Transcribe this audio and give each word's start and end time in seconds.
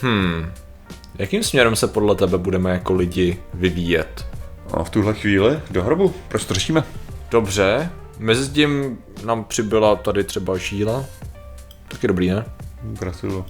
Hmm. 0.00 0.52
Jakým 1.18 1.42
směrem 1.42 1.76
se 1.76 1.86
podle 1.86 2.14
tebe 2.14 2.38
budeme 2.38 2.70
jako 2.70 2.92
lidi 2.92 3.38
vyvíjet? 3.54 4.26
A 4.72 4.84
v 4.84 4.90
tuhle 4.90 5.14
chvíli 5.14 5.60
do 5.70 5.82
hrobu. 5.82 6.14
Proč 6.28 6.44
to 6.44 6.54
řešíme? 6.54 6.84
Dobře, 7.30 7.90
mezi 8.18 8.50
tím 8.50 8.98
nám 9.24 9.44
přibyla 9.44 9.96
tady 9.96 10.24
třeba 10.24 10.58
Šíla. 10.58 11.04
Taky 11.88 12.08
dobrý, 12.08 12.28
ne? 12.30 12.44
Gratuluju. 12.82 13.46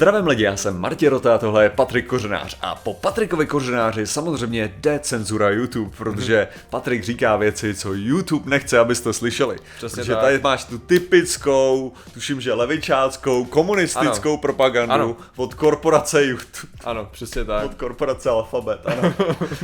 Zdravím 0.00 0.26
lidi, 0.26 0.44
já 0.44 0.56
jsem 0.56 0.78
Martin 0.78 1.08
Rota, 1.08 1.38
tohle 1.38 1.62
je 1.62 1.70
Patrik 1.70 2.06
Kořenář 2.06 2.56
a 2.60 2.74
po 2.74 2.94
Patrikovi 2.94 3.46
Kořenáři 3.46 4.06
samozřejmě 4.06 4.74
jde 4.76 4.98
cenzura 4.98 5.50
YouTube, 5.50 5.90
protože 5.96 6.48
Patrik 6.70 7.04
říká 7.04 7.36
věci, 7.36 7.74
co 7.74 7.92
YouTube 7.94 8.50
nechce, 8.50 8.78
abyste 8.78 9.12
slyšeli. 9.12 9.56
Přesně 9.76 10.02
protože 10.02 10.12
tak. 10.12 10.22
tady 10.22 10.38
máš 10.38 10.64
tu 10.64 10.78
typickou, 10.78 11.92
tuším, 12.14 12.40
že 12.40 12.52
levičáckou, 12.52 13.44
komunistickou 13.44 14.28
Ano. 14.28 14.38
propagandu 14.38 14.94
Ano. 14.94 15.16
od 15.36 15.54
korporace 15.54 16.24
YouTube. 16.24 16.72
Ano, 16.84 17.08
přesně 17.12 17.44
tak. 17.44 17.64
Od 17.64 17.74
korporace 17.74 18.30
Alphabet, 18.30 18.80
ano. 18.84 19.14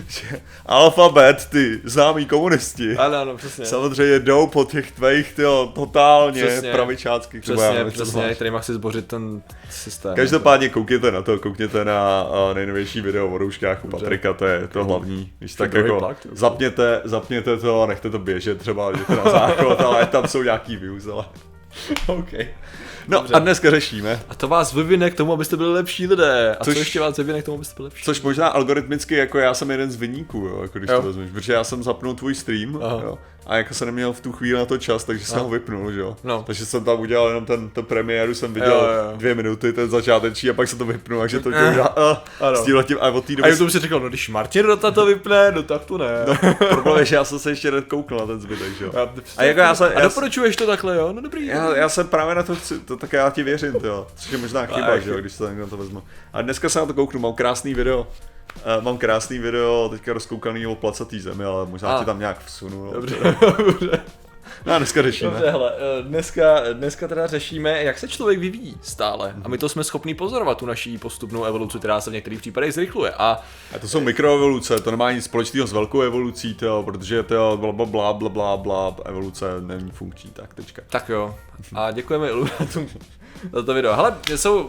Alphabet, 0.66 1.46
ty 1.50 1.80
známí 1.84 2.26
komunisti. 2.26 2.96
Ano, 2.96 3.16
ano, 3.16 3.36
přesně. 3.36 3.66
Samozřejmě 3.66 4.18
jdou 4.18 4.46
po 4.46 4.64
těch 4.64 4.92
tvých 4.92 5.32
tyjo, 5.32 5.72
totálně 5.74 6.44
Přesně. 6.46 6.72
pravičáckých. 6.72 7.40
Přesně, 7.40 7.84
co 7.84 7.90
přesně, 7.90 8.22
máš. 8.22 8.34
kterýma 8.34 8.58
chci 8.58 8.74
zbořit 8.74 9.06
ten 9.06 9.42
systém. 9.70 10.14
Každopádně 10.14 10.25
koukněte 10.72 11.10
na 11.10 11.22
to, 11.22 11.38
koukněte 11.38 11.84
na 11.84 12.24
uh, 12.24 12.54
nejnovější 12.54 13.00
video 13.00 13.28
o 13.28 13.38
rouškách 13.38 13.84
u 13.84 13.88
Patrika, 13.88 14.32
to 14.32 14.46
je 14.46 14.68
to 14.68 14.84
hlavní. 14.84 15.32
Když 15.38 15.54
tak 15.54 15.74
jako 15.74 16.00
to 16.00 16.14
zapněte, 16.32 17.00
zapněte 17.04 17.56
to 17.56 17.82
a 17.82 17.86
nechte 17.86 18.10
to 18.10 18.18
běžet, 18.18 18.58
třeba 18.58 18.90
jděte 18.90 19.16
na 19.16 19.24
záchod, 19.24 19.80
ale 19.86 20.06
tam 20.06 20.28
jsou 20.28 20.42
nějaký 20.42 20.76
views, 20.76 21.06
ale... 21.06 21.24
OK. 22.06 22.32
No 23.08 23.18
Dobře. 23.18 23.34
a 23.34 23.38
dneska 23.38 23.70
řešíme, 23.70 24.20
A 24.28 24.34
to 24.34 24.48
vás 24.48 24.72
vyvine 24.74 25.10
k 25.10 25.14
tomu, 25.14 25.32
abyste 25.32 25.56
byli 25.56 25.72
lepší 25.72 26.06
lidé. 26.06 26.56
A 26.60 26.64
Což- 26.64 26.74
co 26.74 26.78
ještě 26.80 27.00
vás 27.00 27.16
vyvine 27.16 27.42
k 27.42 27.44
tomu, 27.44 27.56
abyste 27.56 27.74
byli 27.76 27.84
lepší? 27.86 28.04
což 28.04 28.20
možná 28.22 28.48
algoritmicky 28.48 29.14
jako 29.16 29.38
já 29.38 29.54
jsem 29.54 29.70
jeden 29.70 29.90
z 29.90 29.96
vyníků, 29.96 30.38
jo, 30.38 30.58
jako 30.62 30.78
když 30.78 30.90
Jo. 30.90 31.00
to 31.00 31.06
vezmeš, 31.06 31.30
protože 31.30 31.52
já 31.52 31.64
jsem 31.64 31.82
zapnul 31.82 32.14
tvůj 32.14 32.34
stream, 32.34 32.78
Aha. 32.82 33.00
jo, 33.04 33.18
a 33.46 33.56
jako 33.56 33.74
jsem 33.74 33.86
neměl 33.86 34.12
v 34.12 34.20
tu 34.20 34.32
chvíli 34.32 34.58
na 34.58 34.64
to 34.64 34.78
čas, 34.78 35.04
takže 35.04 35.24
jsem 35.26 35.36
Aha. 35.36 35.44
ho 35.44 35.50
vypnul, 35.50 35.92
že 35.92 36.00
jo. 36.00 36.16
No. 36.24 36.42
Takže 36.46 36.66
jsem 36.66 36.84
tam 36.84 37.00
udělal 37.00 37.28
jenom 37.28 37.44
ten, 37.46 37.68
ten 37.68 37.84
premiéru, 37.84 38.34
jsem 38.34 38.54
viděl 38.54 38.68
Jo, 38.70 38.76
jo, 39.10 39.16
dvě 39.16 39.34
minuty, 39.34 39.72
ten 39.72 39.90
začáteční 39.90 40.50
a 40.50 40.54
pak 40.54 40.68
jsem 40.68 40.78
to 40.78 40.84
vypnul, 40.84 41.20
takže 41.20 41.40
to 41.40 41.48
udělal 41.48 41.94
uh, 42.12 42.46
Ano. 42.48 42.56
s 42.56 42.64
tímhletím 42.64 42.98
a 43.00 43.08
od 43.10 43.24
té 43.24 43.32
A 43.32 43.36
doby 43.36 43.48
YouTube 43.50 43.70
si 43.70 43.78
říkal, 43.78 44.00
no 44.00 44.08
když 44.08 44.28
Martin 44.28 44.66
Rota 44.66 44.90
to 44.90 45.06
vypne, 45.06 45.52
no 45.52 45.62
tak 45.62 45.84
to 45.84 45.98
ne. 45.98 46.06
No, 46.26 46.54
Problém 46.68 46.98
je, 46.98 47.04
že 47.04 47.16
já 47.16 47.24
jsem 47.24 47.38
se 47.38 47.50
ještě 47.50 47.70
nekoukl 47.70 48.16
na 48.16 48.26
ten 48.26 48.40
zbytek, 48.40 48.78
že 48.78 48.84
jo. 48.84 48.92
a, 48.96 49.08
A 49.36 49.44
jako 49.44 49.60
já 49.60 49.74
jsem- 49.74 49.92
a 49.94 50.00
doporučuješ 50.00 50.56
to 50.56 50.66
takhle, 50.66 50.96
jo? 50.96 51.12
No 51.12 51.20
dobrý. 51.22 51.46
Já, 51.46 51.76
já 51.76 51.88
jsem 51.88 52.08
právě 52.08 52.34
na 52.34 52.42
to 52.42 52.54
chci, 52.56 52.78
to 52.78 52.95
tak 52.98 53.12
já 53.12 53.30
ti 53.30 53.42
věřím, 53.42 53.74
jo. 53.84 54.06
Což 54.14 54.32
je 54.32 54.38
možná 54.38 54.66
chyba, 54.66 54.98
že 54.98 55.10
jo, 55.10 55.16
když 55.16 55.32
se 55.32 55.44
někdo 55.48 55.62
na 55.62 55.70
to 55.70 55.76
vezmu. 55.76 56.02
A 56.32 56.42
dneska 56.42 56.68
se 56.68 56.78
na 56.78 56.86
to 56.86 56.94
kouknu, 56.94 57.20
mám 57.20 57.34
krásný 57.34 57.74
video. 57.74 58.00
Uh, 58.00 58.84
mám 58.84 58.98
krásný 58.98 59.38
video, 59.38 59.88
teďka 59.88 60.12
rozkoukaný 60.12 60.66
o 60.66 60.74
placatý 60.74 61.20
zemi, 61.20 61.44
ale 61.44 61.66
možná 61.66 61.96
A. 61.96 61.98
ti 61.98 62.04
tam 62.04 62.18
nějak 62.18 62.44
vsunu. 62.44 62.84
No. 62.84 62.92
Dobře, 62.92 63.16
dobře. 63.58 64.02
No 64.66 64.72
a 64.72 64.78
dneska 64.78 65.02
řešíme. 65.02 65.30
Dobře, 65.30 65.50
hele, 65.50 65.72
eh, 65.76 66.02
dneska, 66.02 66.72
dneska 66.72 67.08
teda 67.08 67.26
řešíme, 67.26 67.82
jak 67.82 67.98
se 67.98 68.08
člověk 68.08 68.38
vyvíjí 68.38 68.76
stále. 68.82 69.34
A 69.44 69.48
my 69.48 69.58
to 69.58 69.68
jsme 69.68 69.84
schopni 69.84 70.14
pozorovat, 70.14 70.58
tu 70.58 70.66
naší 70.66 70.98
postupnou 70.98 71.44
evoluci, 71.44 71.78
která 71.78 72.00
se 72.00 72.10
v 72.10 72.12
některých 72.12 72.40
případech 72.40 72.74
zrychluje. 72.74 73.10
A 73.10 73.42
A 73.74 73.78
to 73.78 73.88
jsou 73.88 74.00
mikroevoluce, 74.00 74.80
to 74.80 74.90
nemá 74.90 75.12
nic 75.12 75.24
společného 75.24 75.66
s 75.66 75.72
velkou 75.72 76.00
evolucí, 76.00 76.54
to, 76.54 76.82
protože 76.82 77.22
to 77.22 77.56
bla 77.60 77.72
bla 77.72 77.86
bla 77.86 78.12
bla 78.12 78.28
bla 78.28 78.56
bla, 78.56 78.96
evoluce 79.04 79.46
není 79.60 79.90
funkční, 79.90 80.30
tak 80.30 80.54
tečka. 80.54 80.82
tak 80.90 81.08
jo. 81.08 81.34
A 81.74 81.90
děkujeme 81.90 82.28
Illuminatům 82.28 82.88
za 83.52 83.62
to 83.62 83.74
video. 83.74 83.94
Hele, 83.94 84.16
jsou 84.36 84.68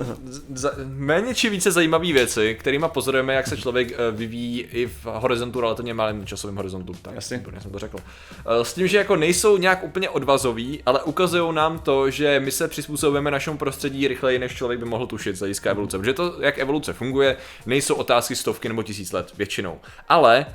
za, 0.53 0.71
méně 0.85 1.35
či 1.35 1.49
více 1.49 1.71
zajímavé 1.71 2.13
věci, 2.13 2.55
kterými 2.59 2.85
pozorujeme, 2.87 3.33
jak 3.33 3.47
se 3.47 3.57
člověk 3.57 3.91
eh, 3.91 4.11
vyvíjí 4.11 4.61
i 4.61 4.85
v 4.87 5.05
horizontu, 5.05 5.61
relativně 5.61 5.93
malém 5.93 6.25
časovém 6.25 6.55
horizontu. 6.55 6.93
Tak, 7.01 7.15
Jasně. 7.15 7.43
jsem 7.59 7.71
to 7.71 7.79
řekl. 7.79 7.97
Eh, 7.99 8.65
S 8.65 8.73
tím, 8.73 8.87
že 8.87 8.97
jako 8.97 9.15
nejsou 9.15 9.57
nějak 9.57 9.83
úplně 9.83 10.09
odvazoví, 10.09 10.81
ale 10.85 11.03
ukazují 11.03 11.55
nám 11.55 11.79
to, 11.79 12.09
že 12.09 12.39
my 12.39 12.51
se 12.51 12.67
přizpůsobujeme 12.67 13.31
našemu 13.31 13.57
prostředí 13.57 14.07
rychleji, 14.07 14.39
než 14.39 14.55
člověk 14.55 14.79
by 14.79 14.85
mohl 14.85 15.07
tušit 15.07 15.35
z 15.35 15.39
hlediska 15.39 15.69
evoluce. 15.71 15.97
Protože 15.97 16.13
to, 16.13 16.35
jak 16.39 16.57
evoluce 16.57 16.93
funguje, 16.93 17.37
nejsou 17.65 17.95
otázky 17.95 18.35
stovky 18.35 18.67
nebo 18.67 18.83
tisíc 18.83 19.11
let 19.11 19.31
většinou. 19.37 19.79
Ale, 20.09 20.45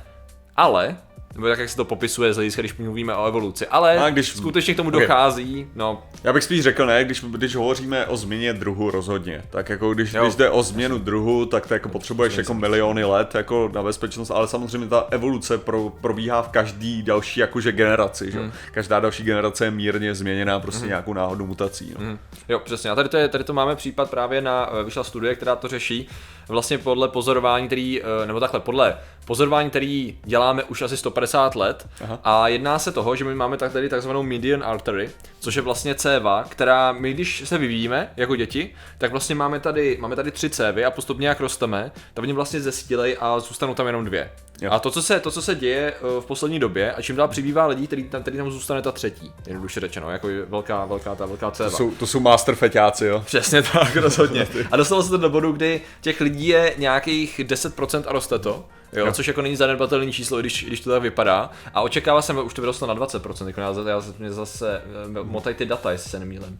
ale, 0.55 0.97
nebo 1.35 1.47
tak, 1.47 1.59
jak 1.59 1.69
se 1.69 1.77
to 1.77 1.85
popisuje 1.85 2.33
z 2.33 2.35
hlediska, 2.35 2.61
když 2.61 2.73
mluvíme 2.75 3.15
o 3.15 3.25
evoluci, 3.27 3.67
ale 3.67 3.97
A 3.97 4.09
když- 4.09 4.35
skutečně 4.35 4.73
k 4.73 4.77
tomu 4.77 4.89
Ok. 4.89 4.93
dochází, 4.99 5.67
no, 5.75 6.03
Já 6.23 6.33
bych 6.33 6.43
spíš 6.43 6.61
řekl 6.63 6.85
ne, 6.85 7.03
když, 7.05 7.23
když 7.23 7.55
hovoříme 7.55 8.05
o 8.05 8.17
změně 8.17 8.53
druhu 8.53 8.91
rozhodně, 8.91 9.41
tak 9.49 9.69
jako 9.69 9.93
když, 9.93 10.13
Jo. 10.13 10.23
když 10.23 10.35
jde 10.35 10.49
o 10.49 10.63
změnu 10.63 10.97
druhu, 10.97 11.45
tak 11.45 11.67
to 11.67 11.73
jako 11.73 11.89
potřebuješ 11.89 12.37
jako 12.37 12.53
miliony 12.53 13.03
let 13.03 13.35
jako 13.35 13.69
na 13.73 13.83
bezpečnost, 13.83 14.31
ale 14.31 14.47
samozřejmě 14.47 14.87
ta 14.87 15.07
evoluce 15.11 15.57
pro, 15.57 15.89
probíhá 16.01 16.41
v 16.41 16.47
každý 16.49 17.03
další 17.03 17.39
jakože 17.39 17.71
generaci, 17.71 18.31
že? 18.31 18.39
Hmm. 18.39 18.51
Každá 18.71 18.99
další 18.99 19.23
generace 19.23 19.65
je 19.65 19.71
mírně 19.71 20.15
změněná 20.15 20.59
prostě 20.59 20.87
nějakou 20.87 21.13
náhodnou 21.13 21.45
mutací. 21.45 21.93
No. 21.99 22.05
Mhm. 22.05 22.19
Jo, 22.49 22.59
přesně. 22.59 22.89
A 22.89 22.95
tady 22.95 23.09
to, 23.09 23.17
je, 23.17 23.27
tady 23.27 23.43
to 23.43 23.53
máme 23.53 23.75
případ 23.75 24.09
právě 24.09 24.41
na, 24.41 24.69
eh, 24.79 24.83
vyšla 24.83 25.03
studie, 25.03 25.35
která 25.35 25.55
to 25.55 25.67
řeší, 25.67 26.07
vlastně 26.47 26.77
podle 26.77 27.07
pozorování, 27.07 27.67
který, 27.67 28.01
eh, 28.01 28.27
nebo 28.27 28.39
takhle, 28.39 28.59
podle 28.59 28.97
pozorování, 29.25 29.69
který 29.69 30.17
děláme 30.25 30.63
už 30.63 30.81
asi 30.81 30.97
150 30.97 31.22
let 31.55 31.87
Aha. 32.03 32.19
a 32.23 32.47
jedná 32.47 32.79
se 32.79 32.91
toho, 32.91 33.15
že 33.15 33.25
my 33.25 33.35
máme 33.35 33.57
tak 33.57 33.73
tady 33.73 33.89
takzvanou 33.89 34.23
median 34.23 34.63
artery, 34.63 35.09
což 35.39 35.55
je 35.55 35.61
vlastně 35.61 35.95
céva, 35.95 36.43
která 36.49 36.91
my, 36.91 37.13
když 37.13 37.43
se 37.45 37.57
vyvíjíme 37.57 38.11
jako 38.17 38.35
děti, 38.35 38.75
tak 38.97 39.11
vlastně 39.11 39.35
máme 39.35 39.59
tady, 39.59 39.97
máme 40.01 40.15
tady 40.15 40.31
tři 40.31 40.49
cévy 40.49 40.85
a 40.85 40.91
postupně 40.91 41.27
jak 41.27 41.39
rosteme, 41.39 41.91
tak 42.13 42.23
oni 42.23 42.33
vlastně 42.33 42.61
zesílej 42.61 43.17
a 43.19 43.39
zůstanou 43.39 43.73
tam 43.73 43.87
jenom 43.87 44.05
dvě. 44.05 44.31
Jo. 44.61 44.71
A 44.71 44.79
to 44.79 44.91
co, 44.91 45.01
se, 45.01 45.19
to, 45.19 45.31
co 45.31 45.41
se 45.41 45.55
děje 45.55 45.93
eh, 45.93 46.21
v 46.21 46.25
poslední 46.25 46.59
době, 46.59 46.93
a 46.93 47.01
čím 47.01 47.15
dál 47.15 47.27
přibývá 47.27 47.65
lidí, 47.65 47.87
který 47.87 48.03
tam, 48.03 48.21
který 48.21 48.37
tam 48.37 48.51
zůstane 48.51 48.81
ta 48.81 48.91
třetí, 48.91 49.31
jednoduše 49.47 49.79
řečeno, 49.79 50.09
jako 50.09 50.27
velká, 50.47 50.85
velká, 50.85 51.15
ta 51.15 51.25
velká 51.25 51.51
céva. 51.51 51.69
To, 51.69 51.77
jsou, 51.77 51.91
to 51.91 52.07
jsou 52.07 52.19
master 52.19 52.55
feťáci, 52.55 53.05
jo. 53.05 53.23
Přesně 53.25 53.61
tak, 53.61 53.95
rozhodně. 53.95 54.47
A 54.71 54.77
dostalo 54.77 55.03
se 55.03 55.09
to 55.09 55.17
do 55.17 55.29
bodu, 55.29 55.51
kdy 55.51 55.81
těch 56.01 56.21
lidí 56.21 56.47
je 56.47 56.73
nějakých 56.77 57.39
10% 57.39 58.03
a 58.07 58.13
roste 58.13 58.39
to. 58.39 58.65
Jo, 58.95 59.11
což 59.11 59.27
jako 59.27 59.41
není 59.41 59.55
zanedbatelný 59.55 60.13
číslo, 60.13 60.39
když, 60.39 60.65
když 60.65 60.79
to 60.79 60.89
tak 60.89 61.01
vypadá. 61.01 61.51
A 61.73 61.81
očekává 61.81 62.21
se, 62.21 62.33
už 62.33 62.53
to 62.53 62.61
vyrostlo 62.61 62.87
na 62.87 62.95
20%, 62.95 63.47
jako 63.47 63.61
já, 63.61 63.73
já 63.89 64.01
mě 64.19 64.31
zase, 64.31 64.81
eh, 65.19 65.23
motaj 65.23 65.53
ty 65.53 65.65
data, 65.65 65.91
jestli 65.91 66.09
se 66.09 66.19
nemýlím. 66.19 66.59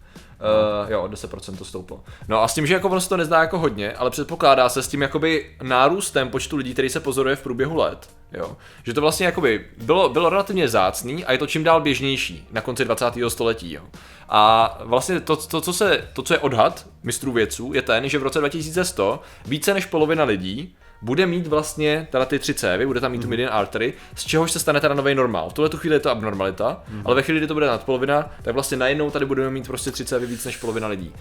Uh, 0.84 0.92
jo, 0.92 1.02
o 1.02 1.08
10% 1.08 1.58
to 1.58 1.66
stouplo. 1.66 2.04
No 2.28 2.44
a 2.44 2.48
s 2.48 2.54
tím, 2.54 2.66
že 2.66 2.74
jako 2.74 2.90
ono 2.90 3.02
se 3.02 3.10
to 3.10 3.18
nezdá 3.18 3.40
jako 3.40 3.60
hodně, 3.60 3.94
ale 3.94 4.10
předpokládá 4.10 4.70
se 4.70 4.84
s 4.84 4.88
tím 4.88 5.02
jakoby 5.02 5.56
nárůstem 5.62 6.30
počtu 6.30 6.58
lidí, 6.58 6.74
který 6.74 6.90
se 6.90 7.00
pozoruje 7.00 7.36
v 7.36 7.42
průběhu 7.42 7.76
let. 7.76 8.10
Jo. 8.34 8.58
Že 8.84 8.94
to 8.94 9.02
vlastně 9.02 9.26
jakoby 9.26 9.66
bylo, 9.78 10.10
bylo 10.10 10.30
relativně 10.30 10.68
zácný 10.68 11.26
a 11.26 11.32
je 11.32 11.38
to 11.38 11.48
čím 11.48 11.64
dál 11.64 11.82
běžnější 11.82 12.48
na 12.52 12.62
konci 12.62 12.86
20. 12.86 13.06
století. 13.28 13.74
Jo. 13.74 13.84
A 14.30 14.78
vlastně 14.84 15.20
to, 15.20 15.36
to, 15.36 15.62
co 15.62 15.74
se, 15.74 16.08
to, 16.14 16.22
co 16.22 16.34
je 16.34 16.40
odhad 16.40 16.88
mistrů 17.04 17.32
vědců, 17.32 17.74
je 17.74 17.82
ten, 17.82 18.10
že 18.10 18.20
v 18.20 18.24
roce 18.24 18.40
2100 18.40 19.22
více 19.46 19.74
než 19.74 19.86
polovina 19.86 20.24
lidí 20.24 20.76
bude 21.04 21.26
mít 21.26 21.48
vlastně 21.48 22.08
teda 22.12 22.26
ty 22.26 22.40
tři 22.40 22.54
cévy, 22.54 22.86
bude 22.86 23.00
tam 23.00 23.12
mít 23.12 23.22
tu 23.22 23.28
median 23.28 23.54
artery, 23.54 23.94
z 24.16 24.24
čehož 24.26 24.52
se 24.52 24.60
stane 24.60 24.80
teda 24.80 24.94
nový 24.94 25.16
normál. 25.16 25.50
V 25.50 25.54
tuhle 25.54 25.70
tu 25.70 25.78
chvíli 25.78 25.96
je 25.96 26.00
to 26.00 26.10
abnormalita, 26.12 26.84
ale 27.06 27.16
ve 27.16 27.22
chvíli, 27.22 27.40
kdy 27.40 27.48
to 27.48 27.54
bude 27.54 27.68
nad 27.68 27.84
polovina, 27.84 28.32
tak 28.42 28.54
vlastně 28.54 28.78
najednou 28.78 29.12
tady 29.12 29.26
budeme 29.26 29.50
mít 29.50 29.68
prostě 29.68 29.92
tři 29.92 30.06
cévy 30.06 30.26
víc 30.26 30.46
než 30.46 30.58
polovina 30.58 30.88
lidí. 30.88 31.14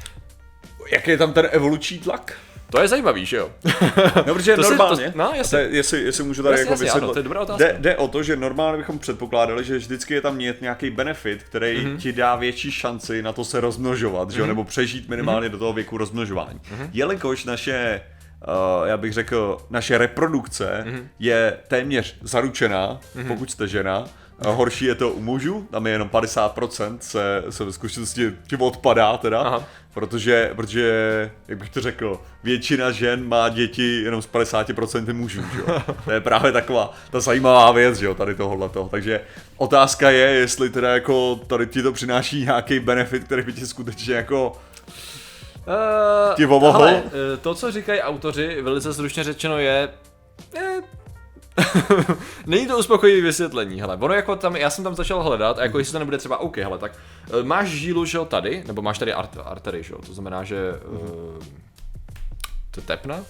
Jaký 0.93 1.11
je 1.11 1.19
tam 1.19 1.33
ten 1.33 1.49
evoluční 1.51 1.99
tlak? 1.99 2.33
To 2.71 2.81
je 2.81 2.89
zajímavý, 2.89 3.27
že 3.27 3.37
jo? 3.37 3.51
No, 4.27 4.35
protože 4.35 4.57
To 4.57 4.63
normálně, 4.63 5.11
to- 5.13 5.19
no, 5.19 5.33
jasně. 5.35 5.59
to 5.59 5.63
je- 5.65 5.69
jestli, 5.77 6.03
jestli 6.03 6.25
můžu 6.25 6.43
tady 6.43 6.53
Jasně, 6.59 6.71
jako 6.71 6.85
jasně, 6.85 7.01
ano, 7.01 7.13
to 7.13 7.19
je 7.19 7.23
dobrá 7.23 7.41
otázka. 7.41 7.65
jde, 7.65 7.77
jde, 7.79 7.97
o 7.97 8.09
to, 8.09 8.23
že 8.23 8.37
normálně 8.37 8.79
bychom 8.79 8.99
předpokládali, 8.99 9.65
že 9.65 9.77
vždycky 9.77 10.15
je 10.15 10.21
tam 10.21 10.39
ně- 10.39 10.55
nějaký 10.61 10.91
benefit, 10.91 11.43
který 11.43 11.79
Mhm. 11.79 11.87
mm-hmm. 11.97 12.01
ti 12.01 12.13
dá 12.13 12.37
větší 12.37 12.71
šanci 12.71 13.23
na 13.23 13.33
to 13.33 13.45
se 13.45 13.61
rozmnožovat, 13.61 14.29
mm-hmm. 14.29 14.33
že 14.33 14.41
jo, 14.41 14.47
nebo 14.47 14.65
přežít 14.65 15.09
minimálně 15.09 15.49
mm-hmm. 15.49 15.53
do 15.53 15.59
toho 15.59 15.73
věku 15.73 15.97
rozmnožování. 15.99 16.59
Mm-hmm. 16.61 16.89
Jelikož 16.93 17.45
naše 17.45 18.01
Uh, 18.49 18.89
já 18.89 18.97
bych 18.97 19.13
řekl, 19.13 19.59
naše 19.71 19.99
reprodukce 19.99 20.85
mm-hmm. 20.87 21.05
je 21.19 21.57
téměř 21.69 22.17
zaručená, 22.23 23.01
mm-hmm. 23.17 23.29
pokud 23.29 23.51
jste 23.51 23.69
žena. 23.69 24.05
A 24.39 24.51
horší 24.51 24.85
je 24.85 24.95
to 24.95 25.11
u 25.11 25.21
mužů, 25.21 25.67
tam 25.71 25.87
je 25.87 25.93
jenom 25.93 26.09
50% 26.09 26.97
se, 27.01 27.45
se 27.51 27.65
ve 27.65 27.73
zkušenosti 27.73 28.33
tím 28.47 28.63
odpadá 28.63 29.17
teda, 29.17 29.41
Aha. 29.41 29.65
protože, 29.95 30.51
protože, 30.57 31.31
jak 31.49 31.59
bych 31.59 31.71
to 31.71 31.81
řekl, 31.81 32.21
většina 32.43 32.91
žen 32.91 33.29
má 33.29 33.49
děti 33.49 34.03
jenom 34.03 34.23
z 34.23 34.29
50% 34.29 35.15
mužů, 35.15 35.43
jo. 35.59 35.83
To 36.05 36.13
je 36.13 36.21
právě 36.21 36.53
taková 36.53 36.95
ta 37.11 37.21
zajímavá 37.21 37.73
věc, 37.73 37.99
že 37.99 38.07
jo, 38.07 38.15
tady 38.15 38.35
tohohle 38.35 38.69
toho. 38.69 38.89
Takže 38.89 39.21
otázka 39.57 40.11
je, 40.11 40.31
jestli 40.31 40.71
teda 40.71 40.95
jako 40.95 41.41
tady 41.47 41.67
ti 41.67 41.83
to 41.83 41.93
přináší 41.93 42.45
nějaký 42.45 42.81
benefit, 42.81 43.25
který 43.25 43.43
by 43.43 43.53
ti 43.53 43.67
skutečně 43.67 44.15
jako 44.15 44.61
Uh, 45.67 46.35
Ti 46.35 46.47
pomohl? 46.47 46.79
hele, 46.79 47.03
eh, 47.07 47.37
to, 47.37 47.55
co 47.55 47.73
říkají 47.73 48.01
autoři, 48.01 48.63
velice 48.63 48.95
stručně 48.95 49.25
řečeno 49.25 49.59
je, 49.59 49.89
je 50.55 50.83
Není 52.47 52.67
to 52.67 52.79
uspokojivé 52.79 53.27
vysvětlení, 53.27 53.81
hele, 53.81 53.97
ono 54.01 54.15
jako 54.15 54.37
tam, 54.37 54.57
já 54.57 54.71
jsem 54.71 54.85
tam 54.85 54.95
začal 54.95 55.23
hledat, 55.23 55.59
a 55.59 55.63
jako 55.63 55.79
jestli 55.79 55.93
to 55.93 55.99
nebude 55.99 56.19
třeba, 56.19 56.39
OK, 56.39 56.57
hele, 56.57 56.79
tak 56.79 56.93
eh, 57.41 57.43
máš 57.43 57.69
žílu, 57.69 58.05
že 58.05 58.19
jo, 58.19 58.25
tady, 58.25 58.65
nebo 58.67 58.83
máš 58.83 58.99
tady 58.99 59.13
art, 59.13 59.39
artery, 59.45 59.83
že 59.83 59.93
jo, 59.93 59.99
to 60.07 60.15
znamená, 60.15 60.45
že 60.45 60.73
uh, 60.73 61.45
to 62.71 62.81
je 62.81 62.87
tepna? 62.87 63.21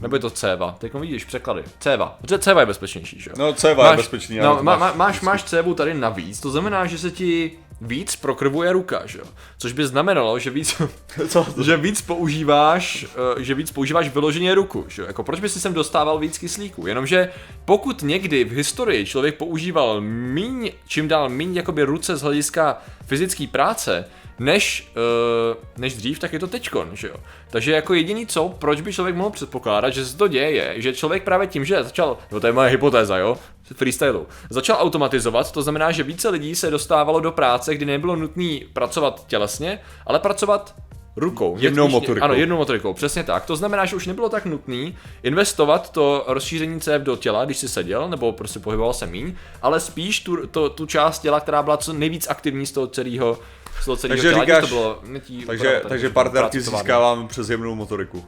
Nebo 0.00 0.16
je 0.16 0.20
to 0.20 0.30
céva? 0.30 0.76
Teď 0.78 0.94
vidíš 0.94 1.24
překlady. 1.24 1.64
Céva. 1.78 2.18
Protože 2.20 2.38
céva 2.38 2.60
je 2.60 2.66
bezpečnější, 2.66 3.20
že 3.20 3.30
jo? 3.30 3.36
No, 3.38 3.52
céva 3.52 3.90
je 3.90 3.96
bezpečný. 3.96 4.38
No, 4.38 4.58
máš 4.62 4.78
má, 4.78 4.92
máš, 4.92 5.20
máš 5.20 5.44
cévu 5.44 5.74
tady 5.74 5.94
navíc, 5.94 6.40
to 6.40 6.50
znamená, 6.50 6.86
že 6.86 6.98
se 6.98 7.10
ti 7.10 7.58
víc 7.86 8.16
prokrvuje 8.16 8.72
ruka, 8.72 9.02
že 9.06 9.18
jo? 9.18 9.24
Což 9.58 9.72
by 9.72 9.86
znamenalo, 9.86 10.38
že 10.38 10.50
víc, 10.50 10.82
Co? 11.28 11.46
že 11.64 11.76
víc 11.76 12.02
používáš, 12.02 13.06
eh, 13.38 13.42
že 13.42 13.54
víc 13.54 13.70
používáš 13.70 14.08
vyloženě 14.08 14.54
ruku, 14.54 14.84
že 14.88 15.02
jo? 15.02 15.08
Jako 15.08 15.22
proč 15.22 15.40
by 15.40 15.48
si 15.48 15.60
sem 15.60 15.74
dostával 15.74 16.18
víc 16.18 16.38
kyslíku? 16.38 16.86
Jenomže 16.86 17.28
pokud 17.64 18.02
někdy 18.02 18.44
v 18.44 18.52
historii 18.52 19.06
člověk 19.06 19.36
používal 19.36 20.00
míň, 20.00 20.70
čím 20.86 21.08
dál 21.08 21.28
míň 21.28 21.56
jakoby 21.56 21.82
ruce 21.82 22.16
z 22.16 22.22
hlediska 22.22 22.82
fyzické 23.06 23.46
práce, 23.46 24.04
než, 24.38 24.92
uh, 24.96 25.62
než 25.76 25.94
dřív, 25.94 26.18
tak 26.18 26.32
je 26.32 26.38
to 26.38 26.46
tečkon, 26.46 26.90
že 26.92 27.08
jo. 27.08 27.16
Takže 27.50 27.72
jako 27.72 27.94
jediný 27.94 28.26
co, 28.26 28.48
proč 28.48 28.80
by 28.80 28.92
člověk 28.92 29.16
mohl 29.16 29.30
předpokládat, 29.30 29.90
že 29.90 30.06
se 30.06 30.16
to 30.16 30.28
děje, 30.28 30.50
je, 30.50 30.74
že 30.76 30.92
člověk 30.92 31.22
právě 31.22 31.46
tím, 31.46 31.64
že 31.64 31.84
začal, 31.84 32.18
no 32.30 32.40
to 32.40 32.46
je 32.46 32.52
moje 32.52 32.70
hypotéza, 32.70 33.16
jo, 33.16 33.38
freestylu, 33.74 34.26
začal 34.50 34.76
automatizovat, 34.80 35.52
to 35.52 35.62
znamená, 35.62 35.92
že 35.92 36.02
více 36.02 36.28
lidí 36.28 36.54
se 36.54 36.70
dostávalo 36.70 37.20
do 37.20 37.32
práce, 37.32 37.74
kdy 37.74 37.86
nebylo 37.86 38.16
nutné 38.16 38.58
pracovat 38.72 39.24
tělesně, 39.26 39.80
ale 40.06 40.18
pracovat 40.18 40.74
rukou. 41.16 41.56
Jednou 41.58 41.88
motorikou. 41.88 42.24
Ano, 42.24 42.34
jednou 42.34 42.56
motorikou, 42.56 42.94
přesně 42.94 43.24
tak. 43.24 43.44
To 43.44 43.56
znamená, 43.56 43.84
že 43.84 43.96
už 43.96 44.06
nebylo 44.06 44.28
tak 44.28 44.44
nutný 44.46 44.96
investovat 45.22 45.90
to 45.90 46.24
rozšíření 46.26 46.80
cév 46.80 47.02
do 47.02 47.16
těla, 47.16 47.44
když 47.44 47.56
si 47.58 47.68
seděl, 47.68 48.08
nebo 48.08 48.32
prostě 48.32 48.58
pohyboval 48.58 48.92
se 48.92 49.06
míň, 49.06 49.34
ale 49.62 49.80
spíš 49.80 50.20
tu, 50.20 50.46
to, 50.46 50.68
tu 50.70 50.86
část 50.86 51.18
těla, 51.18 51.40
která 51.40 51.62
byla 51.62 51.76
co 51.76 51.92
nejvíc 51.92 52.26
aktivní 52.30 52.66
z 52.66 52.72
toho 52.72 52.86
celého 52.86 53.38
z 53.80 53.84
toho 53.84 53.96
celého 53.96 54.16
Takže 54.22 54.30
těla, 54.30 54.44
říkáš- 54.44 54.60
to 54.60 54.66
bylo, 54.66 55.00
netí, 55.06 55.44
Takže, 55.46 55.80
tak, 55.82 55.88
takže 55.88 56.10
partnerky 56.10 56.40
práce 56.58 56.64
továrny. 56.64 56.82
získáváme 56.84 57.28
přes 57.28 57.50
jemnou 57.50 57.74
motoriku. 57.74 58.24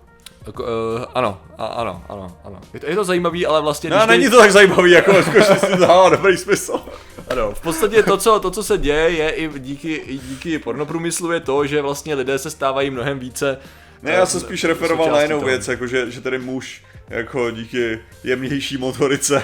Jako, 0.47 0.63
uh, 0.63 0.69
ano, 1.15 1.41
a, 1.59 1.67
ano, 1.67 2.03
ano, 2.09 2.37
ano. 2.45 2.61
Je 2.75 2.81
to, 2.81 2.87
je 2.87 2.95
to 2.97 3.05
zajímavý, 3.05 3.47
ale 3.47 3.63
vlastně... 3.63 3.91
No, 3.91 4.07
není 4.07 4.31
to 4.31 4.39
tak 4.39 4.53
zajímavý, 4.53 4.91
jako 4.91 5.13
skutečně 5.23 5.57
si 5.57 5.67
to 5.67 5.77
dává 5.77 6.09
dobrý 6.09 6.37
smysl. 6.37 6.81
Ano, 7.29 7.53
v 7.53 7.61
podstatě 7.61 8.03
to 8.03 8.17
co, 8.17 8.41
to, 8.41 8.51
co 8.51 8.63
se 8.63 8.79
děje, 8.79 9.11
je 9.11 9.31
i 9.31 9.59
díky, 9.59 9.95
i 9.95 10.19
díky 10.19 10.59
pornoprůmyslu, 10.59 11.33
je 11.33 11.41
to, 11.41 11.67
že 11.67 11.83
vlastně 11.83 12.15
lidé 12.15 12.39
se 12.39 12.51
stávají 12.51 12.91
mnohem 12.91 13.19
více... 13.19 13.59
Ne, 14.03 14.11
eh, 14.11 14.15
já 14.15 14.27
jsem 14.27 14.41
spíš 14.41 14.65
referoval 14.65 15.11
na 15.11 15.23
jinou 15.23 15.39
toho. 15.39 15.49
věc, 15.49 15.69
jako 15.69 15.87
že, 15.87 16.11
že 16.11 16.21
tady 16.21 16.39
muž 16.39 16.83
jako 17.09 17.51
díky 17.51 17.99
jemnější 18.25 18.77
motorice 18.77 19.43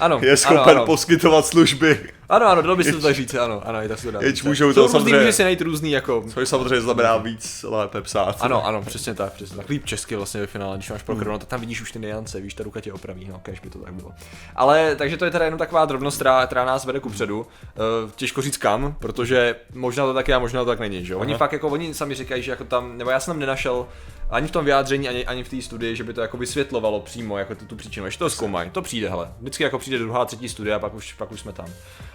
Ano, 0.00 0.20
je 0.22 0.36
schopen 0.36 0.62
ano, 0.62 0.70
ano. 0.70 0.86
poskytovat 0.86 1.46
služby, 1.46 2.00
Ano, 2.30 2.46
ano, 2.46 2.62
dalo 2.62 2.76
by 2.76 2.84
se 2.84 2.92
to 2.92 3.00
tak 3.00 3.14
říct, 3.14 3.34
ano, 3.34 3.62
ano, 3.64 3.80
je 3.80 3.88
tak 3.88 3.98
se 3.98 4.04
to 4.04 4.10
dá 4.10 4.20
říct. 4.20 4.42
můžou 4.42 4.72
to 4.72 4.88
samozřejmě- 4.88 5.18
může 5.20 5.32
si 5.32 5.42
najít 5.42 5.60
různý 5.60 5.90
jako... 5.90 6.24
což 6.34 6.48
samozřejmě 6.48 6.80
znamená 6.80 7.16
víc 7.16 7.64
lépe 7.68 8.00
psát. 8.02 8.36
Ano, 8.40 8.66
ano, 8.66 8.82
přesně 8.82 9.14
tak, 9.14 9.32
přesně 9.32 9.56
tak. 9.56 9.68
Líp 9.68 9.84
česky 9.84 10.16
vlastně 10.16 10.40
ve 10.40 10.46
finále, 10.46 10.76
když 10.76 10.90
máš 10.90 11.00
Hmm. 11.00 11.06
prokrvno, 11.06 11.38
tak 11.38 11.48
tam 11.48 11.60
vidíš 11.60 11.80
už 11.82 11.92
ty 11.92 11.98
niance, 11.98 12.40
víš, 12.40 12.54
ta 12.54 12.64
ruka 12.64 12.80
tě 12.80 12.92
opraví, 12.92 13.28
no, 13.32 13.40
kež 13.42 13.60
by 13.60 13.70
to 13.70 13.78
tak 13.78 13.92
bylo. 13.94 14.12
Ale, 14.56 14.96
takže 14.96 15.16
to 15.16 15.24
je 15.24 15.30
teda 15.30 15.44
jenom 15.44 15.58
taková 15.58 15.84
drobnost, 15.84 16.16
která, 16.16 16.46
která 16.46 16.64
nás 16.64 16.84
vede 16.84 17.00
ku 17.00 17.10
předu. 17.10 17.40
Uh, 17.40 18.10
těžko 18.16 18.42
říct 18.42 18.56
kam, 18.56 18.96
protože 18.98 19.56
možná 19.74 20.06
to 20.06 20.14
tak 20.14 20.28
je 20.28 20.34
a 20.34 20.38
možná 20.38 20.60
to 20.64 20.66
tak 20.70 20.80
není, 20.80 21.04
že 21.06 21.12
jo. 21.12 21.18
Oni 21.18 21.34
fakt 21.34 21.52
jako, 21.52 21.68
oni 21.68 21.94
sami 21.94 22.14
říkají, 22.14 22.42
že 22.42 22.50
jako 22.50 22.64
tam, 22.64 22.98
nebo 22.98 23.10
já 23.10 23.20
jsem 23.20 23.32
tam 23.34 23.40
nenašel 23.40 23.86
ani 24.30 24.48
v 24.48 24.50
tom 24.50 24.64
vyjádření, 24.64 25.08
ani, 25.08 25.26
ani 25.26 25.44
v 25.44 25.48
té 25.48 25.62
studii, 25.62 25.96
že 25.96 26.04
by 26.04 26.14
to 26.14 26.20
jako 26.20 26.36
vysvětlovalo 26.36 27.00
přímo 27.00 27.38
jako 27.38 27.54
tu, 27.54 27.64
tu 27.64 27.76
příčinu. 27.76 28.06
Ještě 28.06 28.18
to 28.18 28.30
zkoumají, 28.30 28.70
to 28.70 28.82
přijde, 28.82 29.08
hele. 29.08 29.32
Vždycky 29.40 29.62
jako 29.62 29.78
přijde 29.78 29.98
druhá, 29.98 30.24
třetí 30.24 30.48
studie 30.48 30.74
a 30.74 30.78
pak 30.78 30.94
už, 30.94 31.12
pak 31.12 31.32
už 31.32 31.40
jsme 31.40 31.52
tam. 31.52 31.66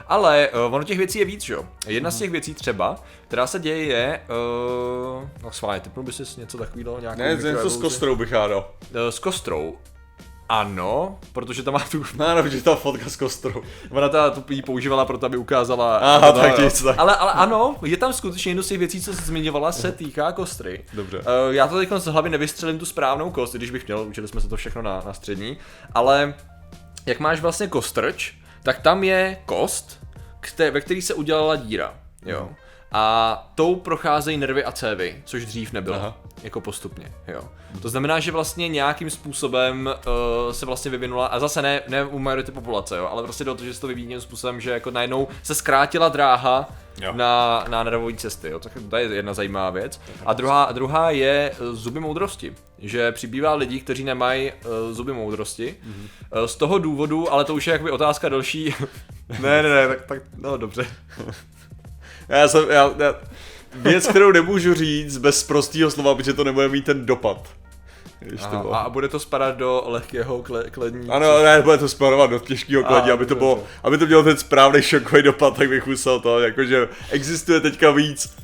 Ale 0.07 0.50
uh, 0.50 0.75
ono 0.75 0.83
těch 0.83 0.98
věcí 0.98 1.19
je 1.19 1.25
víc, 1.25 1.50
jo. 1.50 1.65
Jedna 1.88 2.12
z 2.12 2.19
těch 2.19 2.31
věcí 2.31 2.54
třeba, 2.54 3.04
která 3.27 3.48
se 3.48 3.60
děje, 3.60 3.83
je, 3.83 4.21
uh, 4.30 5.30
no 5.44 5.51
schválně, 5.51 5.80
typnul 5.80 6.06
by 6.06 6.13
si 6.13 6.24
něco 6.38 6.57
takového, 6.57 7.00
nějakou 7.00 7.19
Ne, 7.21 7.36
něco 7.36 7.69
s 7.69 7.77
kostrou 7.77 8.16
bych 8.16 8.31
hádal. 8.31 8.71
Eh, 8.94 9.12
S 9.12 9.19
kostrou. 9.19 9.77
Ano, 10.50 11.19
protože 11.34 11.63
tam 11.63 11.74
má 11.74 11.80
tu, 11.80 12.04
No, 12.18 12.36
no, 12.36 12.48
že 12.50 12.62
ta 12.62 12.75
fotka 12.75 13.10
s 13.10 13.16
kostrou. 13.16 13.62
ona 13.90 14.10
ta, 14.10 14.30
tu 14.30 14.54
jí 14.54 14.62
používala 14.62 15.06
proto, 15.06 15.25
aby 15.25 15.38
ukázala. 15.38 15.98
Aha, 15.98 16.31
No, 16.31 16.34
tak 16.34 16.57
nic, 16.60 16.81
tak. 16.84 16.95
Ale, 17.00 17.16
ale 17.16 17.31
ano, 17.31 17.75
je 17.86 17.98
tam 17.98 18.13
skutečně 18.13 18.50
jedno 18.50 18.63
z 18.63 18.68
těch 18.68 18.78
věcí, 18.80 19.01
co 19.01 19.13
jsi 19.13 19.22
zmiňovala, 19.22 19.72
se 19.72 19.92
týká 19.92 20.31
kostry. 20.31 20.86
Dobře. 20.94 21.18
Eh, 21.19 21.54
já 21.56 21.68
to 21.68 21.78
teď 21.78 21.90
z 21.98 22.06
hlavy 22.06 22.30
nevystřelím 22.30 22.80
tu 22.80 22.86
správnou 22.86 23.31
kost, 23.31 23.56
i 23.56 23.57
když 23.57 23.72
bych 23.72 23.88
měl, 23.88 24.00
učili 24.01 24.28
jsme 24.28 24.42
se 24.42 24.50
to 24.50 24.56
všechno 24.57 24.81
na, 24.81 25.01
na 25.06 25.13
střední, 25.13 25.57
ale 25.95 26.34
jak 27.06 27.19
máš 27.19 27.40
vlastně 27.40 27.68
kostrč, 27.68 28.34
tak 28.63 28.80
tam 28.80 29.04
je 29.04 29.38
kost, 29.45 30.00
kte- 30.42 30.72
ve 30.72 30.81
který 30.81 31.01
se 31.01 31.13
udělala 31.13 31.56
díra. 31.56 31.94
Jo. 32.25 32.50
A 32.94 33.51
tou 33.56 33.75
procházejí 33.75 34.38
nervy 34.38 34.63
a 34.63 34.72
cévy, 34.72 35.22
což 35.25 35.45
dřív 35.45 35.74
nebylo. 35.74 35.95
Aha. 35.95 36.18
Jako 36.44 36.62
postupně, 36.62 37.12
jo. 37.28 37.42
To 37.81 37.90
znamená, 37.90 38.19
že 38.19 38.31
vlastně 38.31 38.68
nějakým 38.68 39.10
způsobem 39.10 39.90
uh, 40.48 40.54
se 40.54 40.66
vlastně 40.66 40.92
vyvinula, 40.92 41.28
a 41.28 41.40
zase 41.40 41.62
ne, 41.62 41.81
ne 41.88 42.06
u 42.06 42.19
majority 42.19 42.51
populace, 42.51 42.98
jo, 42.98 43.07
ale 43.12 43.24
prostě 43.24 43.44
do 43.44 43.56
toho, 43.56 43.66
že 43.68 43.74
se 43.74 43.81
to 43.81 43.88
vyvíjí 43.88 44.22
způsobem, 44.22 44.62
že 44.62 44.72
jako 44.72 44.92
najednou 44.92 45.28
se 45.44 45.56
zkrátila 45.56 46.10
dráha 46.10 46.69
Jo. 47.01 47.13
na, 47.16 47.66
na 47.69 47.84
nervové 47.84 48.13
cesty, 48.13 48.50
jo. 48.50 48.60
Tak 48.60 48.72
to 48.90 48.95
je 48.95 49.16
jedna 49.16 49.34
zajímavá 49.34 49.69
věc. 49.69 50.01
A 50.25 50.34
druhá, 50.34 50.72
druhá 50.72 51.10
je 51.12 51.51
eh, 51.51 51.75
zuby 51.75 52.00
moudrosti. 52.00 52.56
Že 52.80 53.12
přibývá 53.12 53.54
lidí, 53.56 53.81
kteří 53.81 54.04
nemají 54.04 54.51
uh, 54.51 54.94
zuby 54.94 55.13
moudrosti. 55.13 55.75
Mm-hmm. 55.88 56.40
Uh, 56.40 56.45
z 56.45 56.56
toho 56.56 56.78
důvodu, 56.78 57.34
ale 57.34 57.45
to 57.45 57.56
už 57.56 57.68
je 57.68 57.74
jakoby 57.74 57.92
otázka 57.92 58.30
další. 58.30 58.75
ne, 59.40 59.63
ne, 59.63 59.69
ne, 59.69 59.88
tak, 59.88 60.06
tak 60.06 60.24
no 60.38 60.57
dobře. 60.57 60.86
Já 62.29 62.47
jsem, 62.47 62.69
já, 62.69 62.91
já, 62.99 63.15
věc, 63.75 64.07
kterou 64.07 64.31
nemůžu 64.31 64.73
říct 64.73 65.17
bez 65.17 65.43
prostého 65.43 65.91
slova, 65.91 66.15
protože 66.15 66.33
to 66.33 66.43
nebude 66.43 66.69
mít 66.69 66.85
ten 66.85 67.05
dopad. 67.05 67.49
To 68.29 68.45
Aha, 68.45 68.61
bylo. 68.61 68.75
a 68.75 68.89
bude 68.89 69.07
to 69.07 69.19
spadat 69.19 69.57
do 69.57 69.83
lehkého 69.85 70.43
kle, 70.43 70.63
klední. 70.71 71.09
Ano, 71.09 71.43
ne, 71.43 71.61
bude 71.61 71.77
to 71.77 71.87
sparovat 71.87 72.29
do 72.29 72.39
těžkého 72.39 72.83
kladí, 72.83 73.11
A, 73.11 73.13
aby 73.13 73.25
to 73.25 73.35
bylo, 73.35 73.63
aby 73.83 73.97
to 73.97 74.05
mělo 74.05 74.23
ten 74.23 74.37
správný 74.37 74.81
šokový 74.81 75.23
dopad, 75.23 75.57
tak 75.57 75.69
bych 75.69 75.87
musel 75.87 76.19
to, 76.19 76.39
jakože 76.39 76.87
existuje 77.11 77.59
teďka 77.59 77.91
víc, 77.91 78.35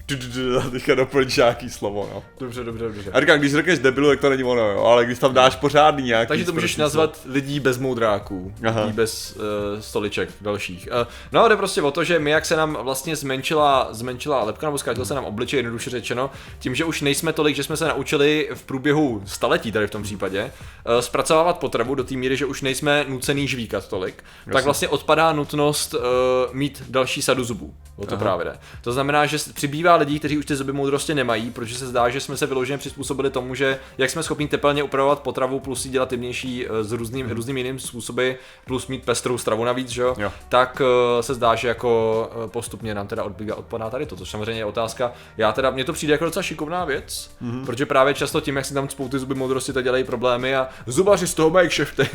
teďka 0.71 0.95
doplníš 0.95 1.37
nějaký 1.37 1.69
slovo, 1.69 2.09
no. 2.13 2.23
Dobře, 2.39 2.63
dobře, 2.63 2.85
dobře. 2.85 3.11
A 3.13 3.19
říkám, 3.19 3.39
když 3.39 3.53
řekneš 3.53 3.79
debilu, 3.79 4.07
tak 4.09 4.19
to 4.19 4.29
není 4.29 4.43
ono, 4.43 4.71
jo, 4.71 4.83
ale 4.83 5.05
když 5.05 5.19
tam 5.19 5.33
dáš 5.33 5.55
pořádný 5.55 6.03
nějaký 6.03 6.27
Takže 6.27 6.45
to 6.45 6.53
můžeš 6.53 6.75
nazvat 6.77 7.19
lidí 7.25 7.59
bez 7.59 7.77
moudráků, 7.77 8.53
Aha. 8.67 8.81
lidí 8.81 8.93
bez 8.93 9.35
uh, 9.35 9.79
stoliček 9.79 10.29
dalších. 10.41 10.87
Uh, 10.91 11.07
no 11.31 11.47
jde 11.47 11.57
prostě 11.57 11.81
o 11.81 11.91
to, 11.91 12.03
že 12.03 12.19
my 12.19 12.31
jak 12.31 12.45
se 12.45 12.55
nám 12.55 12.77
vlastně 12.81 13.15
zmenšila, 13.15 13.87
zmenšila 13.91 14.43
lepka, 14.43 14.67
nebo 14.67 14.77
zkrátil 14.77 15.05
se 15.05 15.13
nám 15.13 15.25
obličej, 15.25 15.57
jednoduše 15.57 15.89
řečeno, 15.89 16.31
tím, 16.59 16.75
že 16.75 16.85
už 16.85 17.01
nejsme 17.01 17.33
tolik, 17.33 17.55
že 17.55 17.63
jsme 17.63 17.77
se 17.77 17.87
naučili 17.87 18.49
v 18.53 18.63
průběhu 18.63 19.21
staletí 19.25 19.68
tady 19.71 19.87
v 19.87 19.91
tom 19.91 20.03
případě, 20.03 20.43
uh, 20.43 20.99
zpracovávat 20.99 21.57
potravu 21.57 21.95
do 21.95 22.03
té 22.03 22.15
míry, 22.15 22.37
že 22.37 22.45
už 22.45 22.61
nejsme 22.61 23.05
nucený 23.07 23.47
žvíkat 23.47 23.87
tolik, 23.87 24.23
tak 24.53 24.65
vlastně 24.65 24.87
odpadá 24.87 25.33
nutnost 25.33 25.93
uh, 25.93 25.99
mít 26.51 26.83
další 26.89 27.21
sadu 27.21 27.43
zubů. 27.43 27.73
O 27.95 28.05
to 28.05 28.13
Aha. 28.15 28.23
právě 28.23 28.45
jde. 28.45 28.57
To 28.81 28.91
znamená, 28.91 29.25
že 29.25 29.37
přibývá 29.53 29.95
lidí, 29.95 30.19
kteří 30.19 30.37
už 30.37 30.45
ty 30.45 30.55
zuby 30.55 30.73
moudrosti 30.73 31.15
nemají, 31.15 31.51
protože 31.51 31.75
se 31.75 31.87
zdá, 31.87 32.09
že 32.09 32.19
jsme 32.21 32.37
se 32.37 32.45
vyloženě 32.45 32.77
přizpůsobili 32.77 33.29
tomu, 33.29 33.55
že 33.55 33.79
jak 33.97 34.09
jsme 34.09 34.23
schopni 34.23 34.47
tepelně 34.47 34.83
upravovat 34.83 35.19
potravu, 35.19 35.59
plus 35.59 35.85
ji 35.85 35.91
dělat 35.91 36.11
jemnější 36.11 36.65
eh, 36.67 36.83
s 36.83 36.91
různým, 36.91 37.25
Mhm. 37.25 37.35
různými 37.35 37.59
jinými 37.59 37.79
způsoby, 37.79 38.31
plus 38.65 38.87
mít 38.87 39.03
pestrou 39.05 39.37
stravu 39.37 39.65
navíc, 39.65 39.89
že 39.89 40.01
jo? 40.01 40.15
Jo. 40.17 40.31
tak 40.49 40.81
eh, 41.19 41.23
se 41.23 41.33
zdá, 41.33 41.55
že 41.55 41.67
jako 41.67 42.29
eh, 42.45 42.47
postupně 42.49 42.95
nám 42.95 43.07
teda 43.07 43.23
odbíga 43.23 43.55
odpadá 43.55 43.89
tady 43.89 44.05
to, 44.05 44.15
což 44.15 44.29
samozřejmě 44.29 44.61
je 44.61 44.65
otázka. 44.65 45.11
Já 45.37 45.51
teda, 45.51 45.69
mně 45.69 45.83
to 45.83 45.93
přijde 45.93 46.11
jako 46.13 46.25
docela 46.25 46.43
šikovná 46.43 46.85
věc, 46.85 47.31
Mhm. 47.41 47.65
protože 47.65 47.85
právě 47.85 48.13
často 48.13 48.41
tím, 48.41 48.55
jak 48.55 48.65
si 48.65 48.73
tam 48.73 48.87
cpou 48.87 49.09
ty 49.09 49.19
zuby 49.19 49.35
moudrosti, 49.35 49.58
tak 49.73 49.83
dělají 49.83 50.03
problémy 50.03 50.55
a 50.55 50.69
zubaři 50.85 51.27
z 51.27 51.33
toho 51.33 51.49
mají 51.49 51.69
kšefty. 51.69 52.09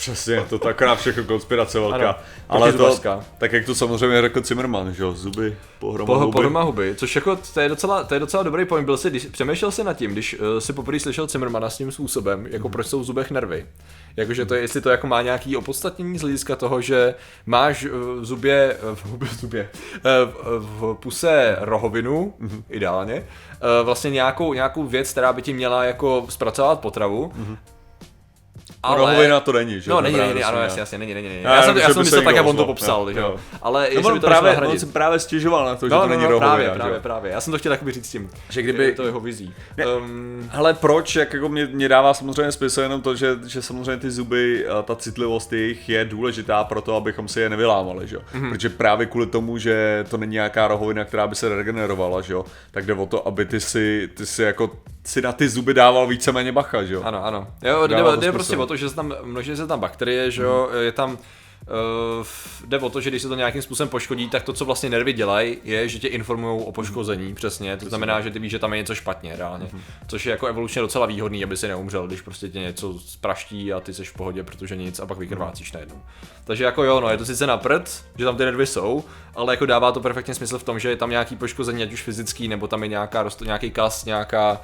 Přesně, 0.00 0.44
to 0.48 0.58
taková 0.58 0.94
všechno 0.94 1.24
konspirace 1.24 1.80
velká. 1.80 1.94
Ano, 1.94 2.14
ale 2.48 2.72
to, 2.72 3.00
tak 3.38 3.52
jak 3.52 3.66
to 3.66 3.74
samozřejmě 3.74 4.20
řekl 4.20 4.42
Zimmerman, 4.42 4.92
že 4.94 5.02
jo, 5.02 5.12
zuby 5.12 5.56
pohromadu 5.78 6.06
Po, 6.06 6.24
huby. 6.24 6.32
pohroma 6.32 6.62
huby, 6.62 6.94
což 6.94 7.14
jako 7.14 7.38
to 7.54 7.60
je 7.60 7.68
docela, 7.68 8.04
to 8.04 8.14
je 8.14 8.20
docela 8.20 8.42
dobrý 8.42 8.64
point. 8.64 8.84
Byl 8.84 8.96
si, 8.96 9.10
když, 9.10 9.26
přemýšlel 9.26 9.70
si 9.70 9.84
nad 9.84 9.94
tím, 9.94 10.12
když 10.12 10.34
uh, 10.34 10.58
si 10.58 10.72
poprvé 10.72 11.00
slyšel 11.00 11.26
Zimmermana 11.26 11.70
s 11.70 11.76
tím 11.76 11.92
způsobem, 11.92 12.46
jako 12.50 12.68
proč 12.68 12.86
jsou 12.86 13.00
v 13.00 13.04
zubech 13.04 13.30
nervy. 13.30 13.66
Jakože 14.16 14.46
to 14.46 14.54
je, 14.54 14.60
jestli 14.60 14.80
to 14.80 14.90
jako 14.90 15.06
má 15.06 15.22
nějaký 15.22 15.56
opodstatnění 15.56 16.18
z 16.18 16.22
hlediska 16.22 16.56
toho, 16.56 16.80
že 16.80 17.14
máš 17.46 17.84
uh, 17.84 17.90
v 18.20 18.24
zubě, 18.24 18.76
uh, 18.90 18.94
v 18.94 19.04
hubě, 19.06 19.28
zubě, 19.28 19.68
uh, 19.94 20.00
v, 20.58 20.80
v 20.80 20.94
puse 20.94 21.56
rohovinu, 21.60 22.34
mm-hmm. 22.40 22.62
ideálně, 22.70 23.14
uh, 23.14 23.86
vlastně 23.86 24.10
nějakou, 24.10 24.54
nějakou 24.54 24.84
věc, 24.84 25.10
která 25.10 25.32
by 25.32 25.42
ti 25.42 25.52
měla 25.52 25.84
jako 25.84 26.26
zpracovat 26.28 26.80
potravu. 26.80 27.32
Mm-hmm. 27.36 27.56
Ale... 28.82 28.96
Rohovina 28.96 29.40
to 29.40 29.52
není, 29.52 29.80
že? 29.80 29.90
No, 29.90 30.00
není, 30.00 30.16
není, 30.18 30.44
ano, 30.44 30.58
jasně, 30.60 30.80
jasně, 30.80 30.98
není, 30.98 31.14
není, 31.14 31.28
není. 31.28 31.42
Já 31.42 31.54
Já, 31.56 31.62
jsem, 31.62 31.76
já 31.76 31.88
jsem 31.88 31.98
myslel 32.02 32.22
tak, 32.22 32.36
jak 32.36 32.46
on 32.46 32.56
to 32.56 32.64
popsal, 32.64 33.10
jo. 33.10 33.36
Ale 33.62 33.88
No, 33.94 34.08
on 34.08 34.14
by 34.14 34.20
to 34.20 34.26
právě, 34.26 34.56
on 34.56 34.78
se 34.78 34.86
právě 34.86 35.18
stěžoval 35.18 35.64
na 35.66 35.74
to, 35.76 35.88
že 35.88 35.94
No, 35.94 36.00
to 36.00 36.06
no, 36.06 36.10
není 36.10 36.22
no, 36.22 36.28
rohovina. 36.28 36.54
právě, 36.54 36.70
právě, 36.70 37.00
právě. 37.00 37.32
Já 37.32 37.40
jsem 37.40 37.50
to 37.50 37.58
chtěl 37.58 37.72
jakoby 37.72 37.92
říct 37.92 38.10
tím, 38.10 38.30
Že 38.50 38.62
kdyby- 38.62 38.92
to 38.92 39.02
jeho 39.02 39.20
vizí. 39.20 39.54
Um, 39.98 40.50
Hele, 40.52 40.74
proč? 40.74 41.16
Jak 41.16 41.32
jako 41.34 41.48
mě, 41.48 41.66
mě 41.66 41.88
dává 41.88 42.14
samozřejmě 42.14 42.52
smysl 42.52 42.80
jenom 42.80 43.02
to, 43.02 43.14
že, 43.16 43.38
že 43.46 43.62
samozřejmě 43.62 43.96
ty 43.96 44.10
zuby, 44.10 44.68
a 44.68 44.82
ta 44.82 44.96
citlivost 44.96 45.52
jejich 45.52 45.88
je 45.88 46.04
důležitá 46.04 46.64
pro 46.64 46.80
to, 46.80 46.96
abychom 46.96 47.28
si 47.28 47.40
je 47.40 47.48
nevylámali, 47.50 48.06
že 48.08 48.16
jo? 48.16 48.22
Mhm. 48.34 48.50
Protože 48.50 48.68
právě 48.68 49.06
kvůli 49.06 49.26
tomu, 49.26 49.58
že 49.58 50.04
to 50.10 50.16
není 50.16 50.32
nějaká 50.32 50.68
rohovina, 50.68 51.04
která 51.04 51.26
by 51.26 51.34
se 51.34 51.48
regenerovala, 51.56 52.20
že 52.20 52.32
jo? 52.32 52.44
Tak 52.70 52.86
jde 52.86 52.94
o 52.94 53.06
to, 53.06 53.28
aby 53.28 53.44
ty 53.44 53.60
si, 53.60 54.08
ty 54.14 54.26
si 54.26 54.42
jako 54.42 54.70
si 55.04 55.22
na 55.22 55.32
ty 55.32 55.48
zuby 55.48 55.74
dával 55.74 56.06
víceméně 56.06 56.52
bacha, 56.52 56.82
že 56.84 56.94
jo? 56.94 57.02
Ano, 57.04 57.24
ano. 57.24 57.46
Jo, 57.64 57.86
jde, 57.86 57.96
jde 58.20 58.32
prostě 58.32 58.56
o 58.56 58.66
to, 58.66 58.69
že 58.76 58.88
se 58.88 58.96
tam 58.96 59.14
množí 59.22 59.56
se 59.56 59.66
tam 59.66 59.80
bakterie, 59.80 60.30
že 60.30 60.42
jo, 60.42 60.70
je 60.80 60.92
tam 60.92 61.18
Uh, 62.20 62.26
jde 62.66 62.78
o 62.78 62.90
to, 62.90 63.00
že 63.00 63.10
když 63.10 63.22
se 63.22 63.28
to 63.28 63.34
nějakým 63.34 63.62
způsobem 63.62 63.88
poškodí, 63.88 64.28
tak 64.28 64.42
to, 64.42 64.52
co 64.52 64.64
vlastně 64.64 64.90
nervy 64.90 65.12
dělají, 65.12 65.56
je, 65.64 65.88
že 65.88 65.98
tě 65.98 66.08
informují 66.08 66.62
o 66.64 66.72
poškození, 66.72 67.34
přesně. 67.34 67.76
To 67.76 67.88
znamená, 67.88 68.20
že 68.20 68.30
ty 68.30 68.38
víš, 68.38 68.50
že 68.50 68.58
tam 68.58 68.72
je 68.72 68.78
něco 68.78 68.94
špatně, 68.94 69.36
reálně. 69.36 69.68
Což 70.08 70.26
je 70.26 70.30
jako 70.30 70.46
evolučně 70.46 70.82
docela 70.82 71.06
výhodný, 71.06 71.44
aby 71.44 71.56
si 71.56 71.68
neumřel, 71.68 72.06
když 72.06 72.20
prostě 72.20 72.48
tě 72.48 72.60
něco 72.60 72.98
spraští 72.98 73.72
a 73.72 73.80
ty 73.80 73.94
jsi 73.94 74.04
v 74.04 74.14
pohodě, 74.14 74.42
protože 74.42 74.76
nic 74.76 75.00
a 75.00 75.06
pak 75.06 75.18
vykrvácíš 75.18 75.72
najednou. 75.72 76.02
Takže 76.44 76.64
jako 76.64 76.84
jo, 76.84 77.00
no, 77.00 77.08
je 77.08 77.16
to 77.16 77.24
sice 77.24 77.46
na 77.46 77.56
prd, 77.56 78.04
že 78.18 78.24
tam 78.24 78.36
ty 78.36 78.44
nervy 78.44 78.66
jsou, 78.66 79.04
ale 79.34 79.52
jako 79.52 79.66
dává 79.66 79.92
to 79.92 80.00
perfektně 80.00 80.34
smysl 80.34 80.58
v 80.58 80.64
tom, 80.64 80.78
že 80.78 80.88
je 80.88 80.96
tam 80.96 81.10
nějaký 81.10 81.36
poškození, 81.36 81.82
ať 81.82 81.92
už 81.92 82.02
fyzický, 82.02 82.48
nebo 82.48 82.68
tam 82.68 82.82
je 82.82 82.88
nějaká, 82.88 83.28
nějaký 83.44 83.70
kas, 83.70 84.04
nějaká 84.04 84.60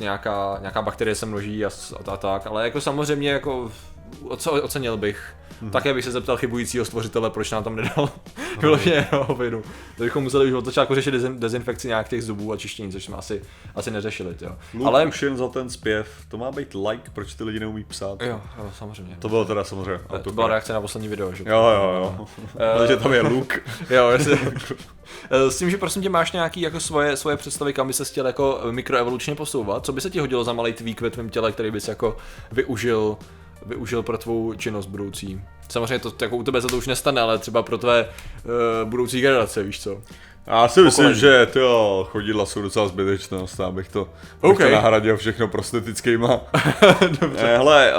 nějaká, 0.00 0.58
nějaká 0.60 0.82
bakterie 0.82 1.14
se 1.14 1.26
množí 1.26 1.64
a, 1.64 1.70
a 2.06 2.16
tak, 2.16 2.46
ale 2.46 2.64
jako 2.64 2.80
samozřejmě 2.80 3.30
jako 3.30 3.70
oco, 4.28 4.52
ocenil 4.52 4.96
bych. 4.96 5.34
Mm-hmm. 5.62 5.70
Také 5.70 5.94
bych 5.94 6.04
se 6.04 6.10
zeptal 6.10 6.36
chybujícího 6.36 6.84
stvořitele, 6.84 7.30
proč 7.30 7.50
nám 7.50 7.64
tam 7.64 7.76
nedal 7.76 8.10
vyloženě 8.60 9.08
hovinu. 9.12 9.62
To 9.96 10.02
bychom 10.02 10.22
museli 10.22 10.46
už 10.46 10.52
od 10.52 10.64
začátku 10.64 10.94
řešit 10.94 11.10
dezin, 11.10 11.40
dezinfekci 11.40 11.88
nějak 11.88 12.08
těch 12.08 12.22
zubů 12.24 12.52
a 12.52 12.56
čištění, 12.56 12.92
což 12.92 13.04
jsme 13.04 13.16
asi, 13.16 13.42
asi 13.74 13.90
neřešili, 13.90 14.34
jo. 14.40 14.56
Ale 14.84 15.06
už 15.06 15.22
jen 15.22 15.36
za 15.36 15.48
ten 15.48 15.70
zpěv, 15.70 16.08
to 16.28 16.38
má 16.38 16.50
být 16.52 16.74
like, 16.88 17.10
proč 17.12 17.34
ty 17.34 17.44
lidi 17.44 17.60
neumí 17.60 17.84
psát. 17.84 18.22
jo, 18.22 18.40
jo, 18.58 18.70
samozřejmě. 18.78 19.16
To 19.18 19.28
bylo 19.28 19.44
teda 19.44 19.64
samozřejmě 19.64 20.00
To, 20.10 20.18
to 20.18 20.32
byla 20.32 20.48
reakce 20.48 20.72
na 20.72 20.80
poslední 20.80 21.08
video, 21.08 21.34
že? 21.34 21.44
Jo, 21.46 21.62
jo, 21.74 21.92
jo. 21.94 22.26
Takže 22.78 22.96
tam 23.02 23.12
je 23.12 23.20
Luke. 23.22 23.60
Jo, 23.90 24.10
jestli... 24.10 24.38
Eh, 25.30 25.50
S 25.50 25.58
tím, 25.58 25.70
že 25.70 25.76
prosím 25.78 26.02
tě 26.02 26.08
máš 26.08 26.32
nějaký 26.32 26.60
jako 26.60 26.80
svoje, 26.80 27.16
svoje 27.16 27.36
představy, 27.36 27.72
kam 27.72 27.86
by 27.86 27.92
se 27.92 28.04
chtěl 28.04 28.26
jako 28.26 28.60
mikroevolučně 28.70 29.34
posouvat, 29.34 29.86
co 29.86 29.92
by 29.92 30.00
se 30.00 30.10
ti 30.10 30.18
hodilo 30.18 30.44
za 30.44 30.52
malý 30.52 30.72
tweak 30.72 31.00
ve 31.00 31.10
tvém 31.10 31.28
těle, 31.30 31.52
který 31.52 31.70
bys 31.70 31.88
jako 31.88 32.16
využil, 32.52 33.16
využil 33.66 34.02
pro 34.02 34.18
tvou 34.18 34.54
činnost 34.54 34.86
budoucí? 34.86 35.40
Samozřejmě 35.68 35.98
to 35.98 36.12
jako 36.22 36.36
u 36.36 36.42
tebe 36.42 36.62
se 36.62 36.68
to 36.68 36.76
už 36.76 36.86
nestane, 36.86 37.20
ale 37.20 37.38
třeba 37.38 37.62
pro 37.62 37.78
tvé 37.78 38.08
uh, 38.44 38.88
budoucí 38.88 39.20
generace, 39.20 39.62
víš 39.62 39.80
co? 39.80 40.02
Já 40.46 40.68
si 40.68 40.82
myslím, 40.82 41.04
Pokolení. 41.04 41.20
že 41.20 41.46
tyjo, 41.46 42.06
chodidla 42.10 42.46
jsou 42.46 42.62
docela 42.62 42.88
zbytečnost, 42.88 43.60
abych 43.60 43.88
to, 43.88 44.08
abych 44.42 44.56
OK. 44.56 44.58
to 44.58 44.70
nahradil 44.70 45.16
všechno 45.16 45.48
prostetickýma. 45.48 46.40
Ne, 47.34 47.56
hele, 47.56 47.94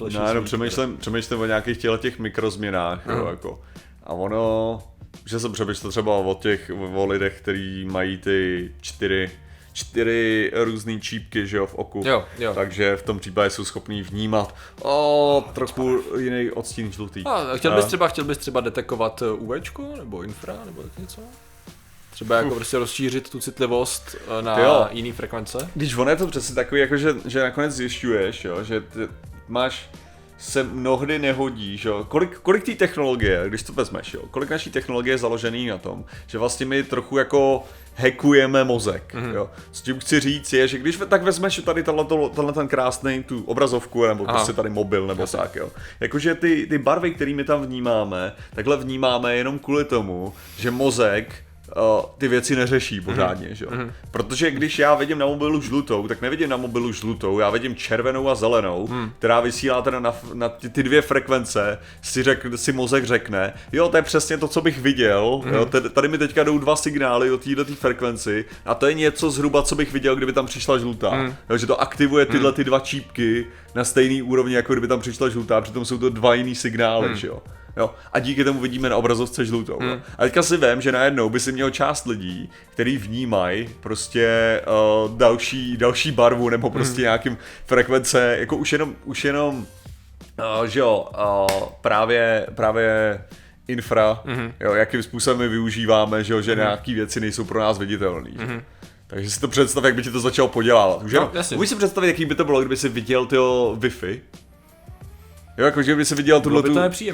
uh, 0.00 0.10
no, 0.14 0.28
jenom 0.28 0.44
přemýšlím, 0.44 0.96
přemýšlím 0.96 1.40
o 1.40 1.46
nějakých 1.46 1.78
těle 1.78 1.98
těch 1.98 2.18
mikrozměnách, 2.18 3.06
jo, 3.06 3.12
Aha. 3.12 3.30
jako. 3.30 3.60
A 4.04 4.12
ono, 4.12 4.78
že 5.26 5.40
jsem 5.40 5.52
přemýšlel 5.52 5.90
třeba 5.90 6.16
o 6.16 6.34
těch, 6.34 6.70
o 6.94 7.06
lidech, 7.06 7.40
kteří 7.40 7.84
mají 7.84 8.16
ty 8.16 8.70
čtyři, 8.80 9.30
čtyři 9.78 10.50
různé 10.54 11.00
čípky, 11.00 11.46
že 11.46 11.56
jo, 11.56 11.66
v 11.66 11.74
oku. 11.74 12.02
Jo, 12.04 12.24
jo. 12.38 12.54
Takže 12.54 12.96
v 12.96 13.02
tom 13.02 13.18
případě 13.18 13.50
jsou 13.50 13.64
schopní 13.64 14.02
vnímat 14.02 14.54
o 14.82 15.44
trochu 15.54 16.02
jiný 16.18 16.50
odstín 16.50 16.92
žlutý. 16.92 17.24
A 17.24 17.56
chtěl 17.56 17.76
bys 17.76 17.84
třeba, 17.84 18.08
chtěl 18.08 18.24
bys 18.24 18.38
třeba 18.38 18.60
detekovat 18.60 19.22
eh, 19.22 19.30
UVčko, 19.30 19.82
nebo 19.98 20.22
infra, 20.22 20.56
nebo 20.64 20.82
tak 20.82 20.98
něco? 20.98 21.20
Třeba 22.10 22.36
jako 22.36 22.54
prostě 22.54 22.78
rozšířit 22.78 23.30
tu 23.30 23.40
citlivost 23.40 24.16
eh, 24.38 24.42
na 24.42 24.58
jo. 24.58 24.88
jiný 24.90 25.12
frekvence? 25.12 25.70
Když 25.74 25.96
ono 25.96 26.10
je 26.10 26.16
to 26.16 26.26
přesně 26.26 26.54
takový, 26.54 26.80
jako 26.80 26.96
že, 26.96 27.14
že 27.24 27.42
nakonec 27.42 27.72
zjišťuješ, 27.72 28.44
jo, 28.44 28.64
že 28.64 28.80
ty 28.80 29.08
máš 29.48 29.90
se 30.38 30.62
mnohdy 30.62 31.18
nehodí, 31.18 31.76
že 31.76 31.88
jo. 31.88 32.04
Kolik, 32.08 32.38
kolik 32.38 32.64
té 32.64 32.74
technologie, 32.74 33.44
když 33.48 33.62
to 33.62 33.72
vezmeš, 33.72 34.14
jo, 34.14 34.22
kolik 34.30 34.50
naší 34.50 34.70
technologie 34.70 35.14
je 35.14 35.18
založený 35.18 35.66
na 35.66 35.78
tom, 35.78 36.04
že 36.26 36.38
vlastně 36.38 36.66
my 36.66 36.82
trochu 36.82 37.18
jako 37.18 37.64
hackujeme 37.96 38.64
mozek, 38.64 39.14
Mhm. 39.14 39.24
mm-hmm. 39.26 39.34
jo. 39.34 39.50
S 39.72 39.82
tím 39.82 39.98
chci 39.98 40.20
říct 40.20 40.52
je, 40.52 40.68
že 40.68 40.78
když 40.78 40.98
tak 41.08 41.22
vezmeš 41.22 41.56
tady 41.64 41.82
tenhle, 41.82 42.04
tenhle 42.34 42.52
ten 42.52 42.68
krásný 42.68 43.22
tu 43.22 43.42
obrazovku, 43.44 44.06
nebo 44.06 44.24
Aha. 44.28 44.34
prostě 44.36 44.52
tady 44.52 44.70
mobil, 44.70 45.06
nebo 45.06 45.22
Jasně. 45.22 45.38
tak, 45.38 45.56
jo. 45.56 45.70
Jakože 46.00 46.34
ty, 46.34 46.66
ty 46.66 46.78
barvy, 46.78 47.10
které 47.14 47.34
my 47.34 47.44
tam 47.44 47.62
vnímáme, 47.62 48.32
takhle 48.54 48.76
vnímáme 48.76 49.36
jenom 49.36 49.58
kvůli 49.58 49.84
tomu, 49.84 50.34
že 50.58 50.70
mozek 50.70 51.34
uh, 51.76 52.04
ty 52.18 52.28
věci 52.28 52.56
neřeší 52.56 53.00
pořádně, 53.00 53.54
že 53.54 53.64
jo. 53.64 53.70
Protože 54.10 54.50
když 54.50 54.78
já 54.78 54.94
vidím 54.94 55.18
na 55.18 55.26
mobilu 55.26 55.60
žlutou, 55.60 56.08
tak 56.08 56.22
nevidím 56.22 56.48
na 56.50 56.56
mobilu 56.56 56.92
žlutou, 56.92 57.38
já 57.38 57.50
vidím 57.50 57.76
červenou 57.76 58.28
a 58.28 58.34
zelenou, 58.34 58.88
která 59.18 59.40
vysílá 59.40 59.82
teda 59.82 60.00
na, 60.00 60.14
na 60.34 60.48
ty, 60.48 60.68
ty 60.68 60.82
dvě 60.82 61.02
frekvence, 61.02 61.78
si, 62.02 62.22
řek, 62.22 62.46
si 62.56 62.72
mozek 62.72 63.04
řekne, 63.04 63.52
jo, 63.72 63.88
to 63.88 63.96
je 63.96 64.02
přesně 64.02 64.38
to, 64.38 64.48
co 64.48 64.60
bych 64.60 64.78
viděl, 64.78 65.42
jo, 65.52 65.64
tady, 65.66 65.90
tady 65.90 66.08
mi 66.08 66.18
teďka 66.18 66.44
jdou 66.44 66.58
dva 66.58 66.76
signály 66.76 67.30
od 67.30 67.44
této 67.44 67.74
frekvenci 67.74 68.44
a 68.66 68.74
to 68.74 68.86
je 68.86 68.94
něco 68.94 69.30
zhruba, 69.30 69.62
co 69.62 69.74
bych 69.74 69.92
viděl, 69.92 70.16
kdyby 70.16 70.32
tam 70.32 70.46
přišla 70.46 70.78
žlutá. 70.78 71.16
Jo, 71.50 71.56
že 71.56 71.66
to 71.66 71.80
aktivuje 71.80 72.26
tyhle 72.26 72.52
ty 72.52 72.64
dva 72.64 72.80
čípky 72.80 73.46
na 73.74 73.84
stejný 73.84 74.22
úrovni, 74.22 74.54
jako 74.54 74.72
kdyby 74.72 74.88
tam 74.88 75.00
přišla 75.00 75.28
žlutá, 75.28 75.60
přitom 75.60 75.84
jsou 75.84 75.98
to 75.98 76.10
dva 76.10 76.34
jiný 76.34 76.54
signály, 76.54 77.08
že 77.16 77.26
jo. 77.26 77.42
Jo, 77.78 77.94
a 78.12 78.18
díky 78.18 78.44
tomu 78.44 78.60
vidíme 78.60 78.88
na 78.88 78.96
obrazovce 78.96 79.44
žlutou. 79.44 79.78
Hmm. 79.80 80.02
A 80.18 80.22
teďka 80.22 80.42
si 80.42 80.56
vím, 80.56 80.80
že 80.80 80.92
najednou 80.92 81.28
by 81.28 81.40
si 81.40 81.52
měl 81.52 81.70
část 81.70 82.06
lidí, 82.06 82.50
který 82.70 82.96
vnímají 82.96 83.68
prostě 83.80 84.60
uh, 84.66 85.18
další, 85.18 85.76
další 85.76 86.12
barvu 86.12 86.48
nebo 86.48 86.70
prostě 86.70 86.96
hmm. 86.96 87.02
nějakým 87.02 87.38
frekvence, 87.66 88.36
jako 88.40 88.56
už 88.56 88.72
jenom, 88.72 88.94
už 89.04 89.24
jenom 89.24 89.66
uh, 90.58 90.66
že 90.66 90.80
jo, 90.80 91.08
uh, 91.18 91.68
právě, 91.80 92.46
právě 92.54 93.20
infra, 93.68 94.20
mm-hmm. 94.26 94.52
jo, 94.60 94.74
jakým 94.74 95.02
způsobem 95.02 95.38
my 95.38 95.48
využíváme, 95.48 96.24
že 96.24 96.32
jo, 96.32 96.40
že 96.42 96.52
mm-hmm. 96.52 96.58
nějaký 96.58 96.94
věci 96.94 97.20
nejsou 97.20 97.44
pro 97.44 97.60
nás 97.60 97.78
viditelné. 97.78 98.30
Mm-hmm. 98.30 98.62
Takže 99.06 99.30
si 99.30 99.40
to 99.40 99.48
představ, 99.48 99.84
jak 99.84 99.94
by 99.94 100.02
ti 100.02 100.10
to 100.10 100.20
začalo 100.20 100.48
podělávat. 100.48 101.02
Už 101.02 101.12
No, 101.12 101.66
si 101.66 101.76
představit, 101.76 102.08
jaký 102.08 102.24
by 102.24 102.34
to 102.34 102.44
bylo, 102.44 102.60
kdyby 102.60 102.76
si 102.76 102.88
viděl 102.88 103.26
tyho 103.26 103.76
Wi-Fi, 103.80 104.20
Jo, 105.58 105.64
jako 105.64 105.82
že 105.82 105.96
by 105.96 106.04
si 106.04 106.14
viděl 106.14 106.40
tuhle, 106.40 106.62
tu, 106.62 106.68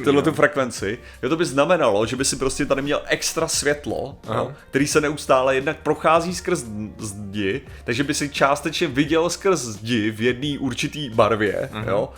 tuhle 0.05 0.19
jo. 0.19 0.23
tu 0.23 0.33
frekvenci, 0.33 0.99
jo, 1.23 1.29
to 1.29 1.37
by 1.37 1.45
znamenalo, 1.45 2.07
že 2.07 2.17
by 2.17 2.25
si 2.25 2.37
prostě 2.37 2.67
tady 2.67 2.83
měl 2.83 3.03
extra 3.07 3.49
světlo, 3.49 4.19
jo, 4.35 4.53
který 4.71 4.87
se 4.87 5.01
neustále 5.01 5.55
jednak 5.55 5.77
prochází 5.77 6.35
skrz 6.35 6.65
zdi, 6.99 7.61
takže 7.85 8.05
by 8.05 8.15
si 8.15 8.29
částečně 8.29 8.87
viděl 8.87 9.31
skrz 9.31 9.61
zdi 9.61 10.11
v 10.11 10.21
jedné 10.21 10.59
určitý 10.59 11.11
barvě, 11.11 11.71
jo, 11.87 12.09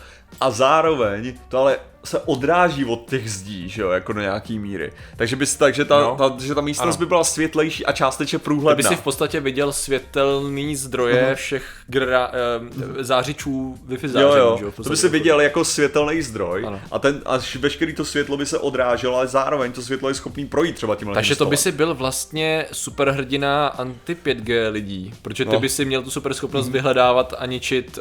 a 0.40 0.50
zároveň 0.50 1.34
to 1.48 1.58
ale 1.58 1.78
se 2.06 2.18
odráží 2.20 2.84
od 2.84 3.08
těch 3.10 3.30
zdí, 3.32 3.68
že 3.68 3.82
jo, 3.82 3.90
jako 3.90 4.12
do 4.12 4.20
nějaký 4.20 4.58
míry. 4.58 4.92
Takže, 5.16 5.36
bys, 5.36 5.56
takže 5.56 5.84
ta, 5.84 6.00
No. 6.00 6.16
ta, 6.16 6.36
že 6.40 6.54
ta 6.54 6.60
místnost 6.60 6.94
Ano. 6.96 6.98
by 7.00 7.06
byla 7.06 7.24
světlejší 7.24 7.86
a 7.86 7.92
částečně 7.92 8.38
průhledná. 8.38 8.88
si 8.88 8.96
v 8.96 9.00
podstatě 9.02 9.40
viděl 9.40 9.72
světelný 9.72 10.76
zdroje 10.76 11.34
všech 11.34 11.64
gra, 11.86 12.30
eh, 12.32 13.04
zářičů 13.04 13.78
Wi-Fi 13.88 14.04
Jo, 14.04 14.08
záření, 14.08 14.36
jo, 14.38 14.56
že 14.58 14.64
jo? 14.64 14.72
to 14.82 14.90
by 14.90 14.96
si 14.96 15.08
viděl 15.08 15.40
jako 15.40 15.64
světelný 15.64 16.22
zdroj 16.22 16.64
Ano. 16.66 16.80
a 16.90 16.98
ten, 16.98 17.22
až 17.26 17.56
veškerý 17.56 17.94
to 17.94 18.04
světlo 18.04 18.36
by 18.36 18.46
se 18.46 18.58
odráželo, 18.58 19.16
ale 19.16 19.26
zároveň 19.26 19.72
to 19.72 19.82
světlo 19.82 20.08
je 20.08 20.14
schopný 20.14 20.46
projít 20.46 20.74
třeba 20.76 20.94
tímhle 20.96 21.14
Takže 21.14 21.36
to 21.36 21.46
by 21.46 21.56
si 21.56 21.72
byl 21.72 21.94
vlastně 21.94 22.66
superhrdina 22.72 23.74
anti-5G 23.78 24.68
lidí, 24.70 25.14
protože 25.22 25.44
ty 25.44 25.52
No. 25.52 25.60
by 25.60 25.68
si 25.68 25.84
měl 25.84 26.02
tu 26.02 26.10
super 26.10 26.34
schopnost 26.34 26.68
vyhledávat 26.68 27.34
a 27.38 27.46
ničit 27.46 27.98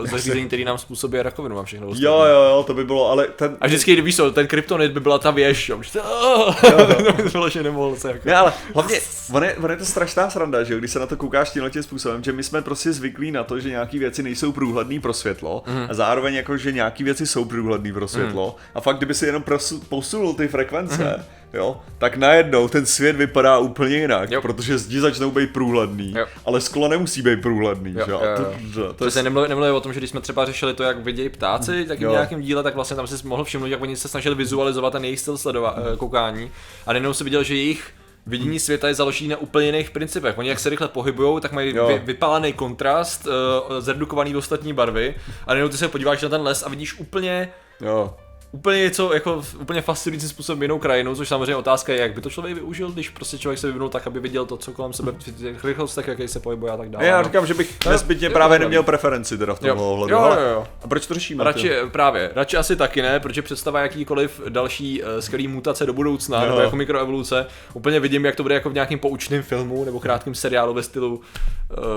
uh, 0.00 0.06
zařízení, 0.06 0.46
který 0.46 0.64
nám 0.64 0.78
způsobí 0.78 1.22
rakovinu 1.22 1.58
a 1.58 1.62
všechno. 1.62 1.86
Jo, 1.86 1.94
jo, 2.24 2.42
jo, 2.50 2.64
to 2.66 2.74
by 2.74 2.84
bylo, 2.84 3.10
ale 3.10 3.23
ten... 3.36 3.56
A 3.60 3.66
vždycky, 3.66 4.00
víš 4.00 4.16
co, 4.16 4.30
ten 4.30 4.46
kryptonit 4.46 4.92
by 4.92 5.00
byla 5.00 5.18
ta 5.18 5.30
věž, 5.30 5.68
jo. 5.68 5.82
Že 5.82 5.90
to 6.60 7.12
by 7.12 7.22
vyloženě 7.22 7.62
nemohl 7.62 7.96
se 7.96 8.08
jako... 8.08 8.28
Ne, 8.28 8.34
ale 8.34 8.52
hlavně, 8.74 9.00
on 9.32 9.44
je, 9.44 9.54
on 9.54 9.70
je 9.70 9.76
to 9.76 9.84
strašná 9.84 10.30
sranda, 10.30 10.62
že 10.64 10.72
jo, 10.72 10.78
když 10.78 10.90
se 10.90 10.98
na 10.98 11.06
to 11.06 11.16
koukáš 11.16 11.50
tímhle 11.50 11.70
tím 11.70 11.82
způsobem, 11.82 12.24
že 12.24 12.32
my 12.32 12.42
jsme 12.42 12.62
prostě 12.62 12.92
zvyklí 12.92 13.30
na 13.30 13.44
to, 13.44 13.60
že 13.60 13.68
nějaký 13.70 13.98
věci 13.98 14.22
nejsou 14.22 14.52
průhledný 14.52 15.00
pro 15.00 15.12
světlo 15.12 15.62
Mhm. 15.66 15.86
a 15.90 15.94
zároveň 15.94 16.34
jako, 16.34 16.56
že 16.56 16.72
nějaký 16.72 17.04
věci 17.04 17.26
jsou 17.26 17.44
průhledný 17.44 17.92
pro 17.92 18.08
světlo 18.08 18.56
a 18.74 18.80
fakt, 18.80 18.96
kdyby 18.96 19.14
si 19.14 19.26
jenom 19.26 19.42
prosu, 19.42 19.80
posunul 19.88 20.34
ty 20.34 20.48
frekvence, 20.48 21.24
jo, 21.54 21.80
tak 21.98 22.16
najednou 22.16 22.68
ten 22.68 22.86
svět 22.86 23.16
vypadá 23.16 23.58
úplně 23.58 23.96
jinak. 23.96 24.30
Jo. 24.30 24.42
protože 24.42 24.78
zdi 24.78 25.00
začnou 25.00 25.30
být 25.30 25.52
průhledný, 25.52 26.14
Jo. 26.16 26.26
ale 26.46 26.60
sklo 26.60 26.88
nemusí 26.88 27.22
být 27.22 27.42
průhledný, 27.42 27.94
Jo, 27.98 28.02
že 28.06 28.12
jo. 28.12 28.20
jo. 28.24 28.36
To, 28.36 28.80
to, 28.80 28.94
to 28.94 29.04
To 29.04 29.10
se 29.10 29.22
nemluví, 29.22 29.48
nemluví 29.48 29.70
o 29.70 29.80
tom, 29.80 29.92
že 29.92 30.00
když 30.00 30.10
jsme 30.10 30.20
třeba 30.20 30.44
řešili 30.44 30.74
to, 30.74 30.82
jak 30.82 30.98
vidějí 30.98 31.28
ptáci, 31.28 31.84
tak 31.84 31.98
v 31.98 32.00
nějakém 32.00 32.40
díle, 32.40 32.62
tak 32.62 32.74
vlastně 32.74 32.96
tam 32.96 33.06
si 33.06 33.26
mohl 33.26 33.44
všimnout, 33.44 33.66
jak 33.66 33.82
oni 33.82 33.96
se 33.96 34.08
snažili 34.08 34.34
vizualizovat 34.34 34.92
ten 34.92 35.04
jejich 35.04 35.20
styl 35.20 35.38
sledova, 35.38 35.74
eh, 35.92 35.96
koukání 35.96 36.50
a 36.86 36.92
najednou 36.92 37.12
si 37.12 37.24
viděl, 37.24 37.42
že 37.42 37.54
jejich 37.54 37.90
vidění 38.26 38.58
světa 38.60 38.88
je 38.88 38.94
založený 38.94 39.28
na 39.28 39.36
úplně 39.36 39.66
jiných 39.66 39.90
principech. 39.90 40.38
Oni 40.38 40.48
jak 40.48 40.58
se 40.58 40.68
rychle 40.70 40.88
pohybují, 40.88 41.40
tak 41.40 41.52
mají 41.52 41.76
Jo. 41.76 41.86
vy, 41.86 41.98
vypálený 42.04 42.52
kontrast, 42.52 43.26
uh, 43.26 43.32
zredukovaný 43.80 44.36
ostatní 44.36 44.72
barvy 44.72 45.14
a 45.46 45.50
najednou 45.54 45.68
ty 45.68 45.76
se 45.76 45.88
podíváš 45.88 46.22
na 46.22 46.28
ten 46.28 46.40
les 46.42 46.62
a 46.62 46.68
vidíš 46.68 46.98
úplně 46.98 47.48
Jo. 47.80 48.14
Úplně 48.54 48.82
něco 48.82 49.14
jako 49.14 49.42
úplně 49.60 49.82
fascinujícím 49.82 50.28
způsobem 50.28 50.62
jinou 50.62 50.78
krajinu, 50.78 51.16
což 51.16 51.28
samozřejmě 51.28 51.56
otázka 51.56 51.92
je, 51.92 51.98
jak 51.98 52.14
by 52.14 52.20
to 52.20 52.30
člověk 52.30 52.54
využil, 52.54 52.90
když 52.90 53.08
prostě 53.08 53.38
člověk 53.38 53.58
se 53.58 53.66
vyvinul 53.66 53.88
tak, 53.88 54.06
aby 54.06 54.20
viděl 54.20 54.46
to, 54.46 54.56
co 54.56 54.72
kolem 54.72 54.92
sebe, 54.92 55.12
v 55.12 55.38
těch 55.38 55.64
rychlostech, 55.64 56.08
jaký 56.08 56.28
se 56.28 56.40
pohybuje 56.40 56.72
a 56.72 56.76
tak 56.76 56.90
dále. 56.90 57.06
Já 57.06 57.18
no. 57.18 57.24
říkám, 57.24 57.46
že 57.46 57.54
bych 57.54 57.86
nezbytně 57.86 58.30
právě 58.30 58.58
neměl 58.58 58.82
preferenci 58.82 59.38
teda 59.38 59.54
v 59.54 59.58
tomhle 59.58 59.86
ohledu. 59.86 60.14
Jo, 60.14 60.20
jo, 60.20 60.48
jo. 60.50 60.66
A 60.82 60.88
proč 60.88 61.06
to 61.06 61.14
řešíme? 61.14 61.44
Radši, 61.44 61.72
právě, 61.92 62.30
radši 62.34 62.56
asi 62.56 62.76
taky 62.76 63.02
ne, 63.02 63.20
protože 63.20 63.42
představa 63.42 63.80
jakýkoliv 63.80 64.40
další 64.48 65.02
uh, 65.02 65.08
skvělý 65.20 65.48
mutace 65.48 65.86
do 65.86 65.92
budoucna, 65.92 66.42
Jo. 66.42 66.48
nebo 66.48 66.60
jako 66.60 66.76
mikroevoluce, 66.76 67.46
úplně 67.72 68.00
vidím, 68.00 68.24
jak 68.24 68.36
to 68.36 68.42
bude 68.42 68.54
jako 68.54 68.70
v 68.70 68.74
nějakém 68.74 68.98
poučném 68.98 69.42
filmu 69.42 69.84
nebo 69.84 70.00
krátkém 70.00 70.34
seriálu 70.34 70.74
ve 70.74 70.82
stylu 70.82 71.20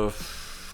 uh, 0.05 0.11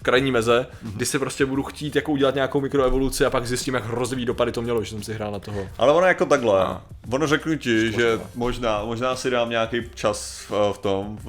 krajní 0.04 0.30
meze, 0.32 0.66
kdy 0.82 1.06
si 1.06 1.18
prostě 1.18 1.46
budu 1.46 1.62
chtít 1.62 1.96
jako 1.96 2.12
udělat 2.12 2.34
nějakou 2.34 2.60
mikroevoluci 2.60 3.24
a 3.24 3.30
pak 3.30 3.46
zjistím, 3.46 3.74
jak 3.74 3.84
hrozivý 3.84 4.24
dopady 4.24 4.52
to 4.52 4.62
mělo, 4.62 4.84
že 4.84 4.90
jsem 4.90 5.02
si 5.02 5.14
hrál 5.14 5.32
na 5.32 5.38
toho. 5.38 5.68
Ale 5.78 5.92
ono 5.92 6.06
jako 6.06 6.26
takhle. 6.26 6.64
No. 6.64 6.82
Ono 7.10 7.26
řeknu 7.26 7.56
ti, 7.56 7.92
že 7.92 8.20
možná, 8.34 8.84
možná 8.84 9.16
si 9.16 9.30
dám 9.30 9.50
nějaký 9.50 9.82
čas 9.94 10.46
v, 10.48 10.72
v 10.72 10.78
tom, 10.78 11.18
v, 11.24 11.28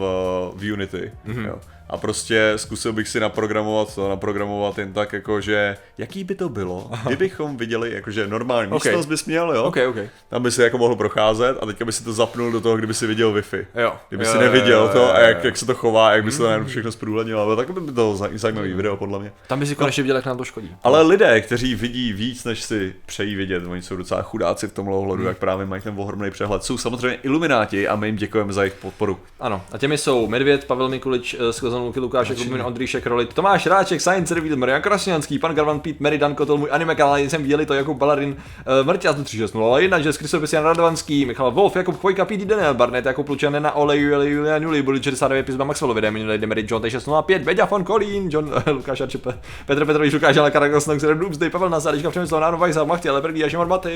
v 0.56 0.74
Unity. 0.74 1.12
Mhm. 1.26 1.36
Mm-hmm. 1.36 1.48
Jo. 1.48 1.60
A 1.90 1.98
prostě 1.98 2.54
zkusil 2.56 2.94
bych 2.94 3.08
si 3.08 3.20
naprogramovat 3.20 3.96
to, 3.96 4.10
naprogramovat 4.10 4.78
jen 4.78 4.94
tak 4.94 5.14
jako, 5.14 5.42
že 5.42 5.78
jaký 5.98 6.24
by 6.24 6.36
to 6.36 6.50
bylo, 6.50 6.92
kdybychom 7.08 7.58
viděli, 7.58 7.94
jakože 7.94 8.28
normální 8.28 8.72
Ok. 8.72 8.84
místnost 8.86 9.06
bys 9.06 9.26
měl, 9.26 9.52
jo? 9.56 9.64
OK, 9.64 9.78
OK. 9.90 9.96
Tam 10.30 10.44
by 10.44 10.52
si 10.52 10.62
jako 10.62 10.78
mohl 10.78 10.96
procházet 10.96 11.58
a 11.62 11.66
teďka 11.66 11.86
by 11.86 11.92
si 11.92 12.04
to 12.04 12.14
zapnul 12.14 12.52
do 12.52 12.62
toho, 12.62 12.78
kdyby 12.78 12.94
si 12.94 13.08
viděl 13.08 13.34
Wi-Fi. 13.34 13.66
Jo. 13.76 13.94
Kdyby 14.10 14.26
Jo, 14.26 14.32
si 14.32 14.38
neviděl 14.38 14.82
jo, 14.84 14.90
to 14.94 14.98
jo, 15.00 15.06
a 15.14 15.20
jo, 15.20 15.28
jak, 15.28 15.44
jak 15.44 15.58
se 15.58 15.66
to 15.66 15.76
chová, 15.76 16.12
jak 16.12 16.24
by 16.26 16.32
se 16.32 16.38
to 16.38 16.44
najednou 16.44 16.68
všechno 16.68 16.92
zprůhlednilo, 16.92 17.42
ale 17.42 17.56
tak 17.56 17.72
by 17.72 17.92
bylo 17.92 18.14
zaj- 18.16 18.38
zajímavý 18.38 18.74
video 18.74 18.98
podle 18.98 19.20
mě. 19.20 19.32
Tam 19.48 19.60
by 19.60 19.66
si 19.66 19.76
konečně 19.76 20.04
viděl, 20.04 20.16
jak 20.16 20.26
nám 20.26 20.38
to 20.38 20.44
škodí. 20.44 20.76
Ale 20.84 21.02
lidé, 21.02 21.42
kteří 21.42 21.76
vidí 21.76 22.14
víc, 22.14 22.44
než 22.44 22.64
si 22.64 22.94
přejí 23.06 23.36
vidět, 23.36 23.64
oni 23.68 23.82
jsou 23.82 23.96
docela 23.96 24.22
chudáci 24.22 24.68
v 24.68 24.74
tomhle 24.74 24.96
ohledu, 24.96 25.16
Hmm. 25.18 25.28
jak 25.28 25.38
právě 25.38 25.66
mají 25.66 25.82
ten 25.82 25.94
ohromný 25.98 26.32
přehled, 26.32 26.64
jsou 26.64 26.78
samozřejmě 26.78 27.18
ilumináti 27.24 27.88
a 27.88 27.96
my 27.96 28.08
jim 28.08 28.16
děkujeme 28.16 28.54
za 28.54 28.64
jejich 28.64 28.74
podporu. 28.74 29.20
Ano, 29.40 29.62
a 29.72 29.78
těmi 29.78 29.98
jsou 29.98 30.28
Medvěd, 30.28 30.66
Pavel 30.66 30.90
Mikulič, 30.90 31.36
eh, 31.50 31.54
Sklozan 31.76 31.88
Luky, 31.88 32.00
Lukáš, 32.00 32.30
Jakubin, 32.30 32.62
Ondříšek, 32.62 33.06
Rolit, 33.06 33.34
Tomáš 33.34 33.66
Ráček, 33.66 34.02
Science 34.02 34.36
Reveal, 34.36 34.56
Marian 34.56 34.82
Krasňanský, 34.82 35.40
pan 35.40 35.56
Garvan 35.56 35.80
Pít, 35.80 36.00
Mary 36.00 36.18
Dan 36.18 36.36
Kotol, 36.36 36.58
můj 36.58 36.70
anime 36.72 36.96
kanál, 36.96 37.18
jsem 37.18 37.42
viděli 37.42 37.66
to 37.66 37.74
jako 37.74 37.94
Baladin, 37.94 38.30
uh, 38.30 38.88
Mrťas 38.88 39.16
3601, 39.16 39.98
Jess 39.98 40.18
Kristofis 40.18 40.54
Jan 40.54 40.64
Radovanský, 40.64 41.26
Michal 41.26 41.52
Wolf, 41.52 41.76
Jakub 41.76 42.00
Chvojka, 42.00 42.26
Pít 42.26 42.42
Daniel, 42.42 42.74
Barnet, 42.74 43.06
Jakub 43.06 43.30
Lučan, 43.30 43.64
na 43.64 43.72
Ole, 43.72 43.98
Julie, 43.98 44.32
Julian 44.32 44.64
Juli, 44.64 44.82
Buli 44.82 45.04
69, 45.04 45.46
Pizba 45.46 45.66
Maxwellovi, 45.66 46.02
Demi, 46.02 46.38
Demery, 46.38 46.66
John 46.70 46.82
T605, 46.82 47.44
Beďa 47.44 47.66
von 47.66 47.84
Kolín, 47.84 48.30
John, 48.32 48.52
Lukáš 48.68 49.02
Arčepe, 49.02 49.40
Petr 49.66 49.86
Petrovič, 49.86 50.14
Lukáš 50.14 50.38
Ale 50.38 50.52
Karagos, 50.52 50.88
Nox, 50.88 51.02
Doomsday, 51.02 51.50
Pavel 51.50 51.70
Nazarička, 51.70 52.10
Přemysl, 52.10 52.40
Náno 52.40 52.58
Vajsa, 52.58 52.84
Machty, 52.84 53.10
Ale 53.10 53.22
Brgý 53.22 53.44
a 53.44 53.50
Šimon 53.50 53.68
Matis. 53.68 53.96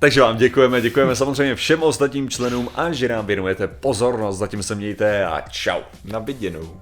Takže 0.00 0.20
vám 0.20 0.36
děkujeme, 0.36 0.80
děkujeme 0.80 1.16
samozřejmě 1.16 1.54
všem 1.54 1.82
ostatním 1.82 2.30
členům 2.30 2.68
a 2.74 2.92
že 2.92 3.08
nám 3.08 3.26
věnujete 3.26 3.68
pozornost. 3.68 4.38
Zatím 4.38 4.62
se 4.62 4.74
mějte 4.74 5.26
a 5.26 5.40
čau. 5.40 5.80
Na 6.04 6.18
viděnou. 6.18 6.80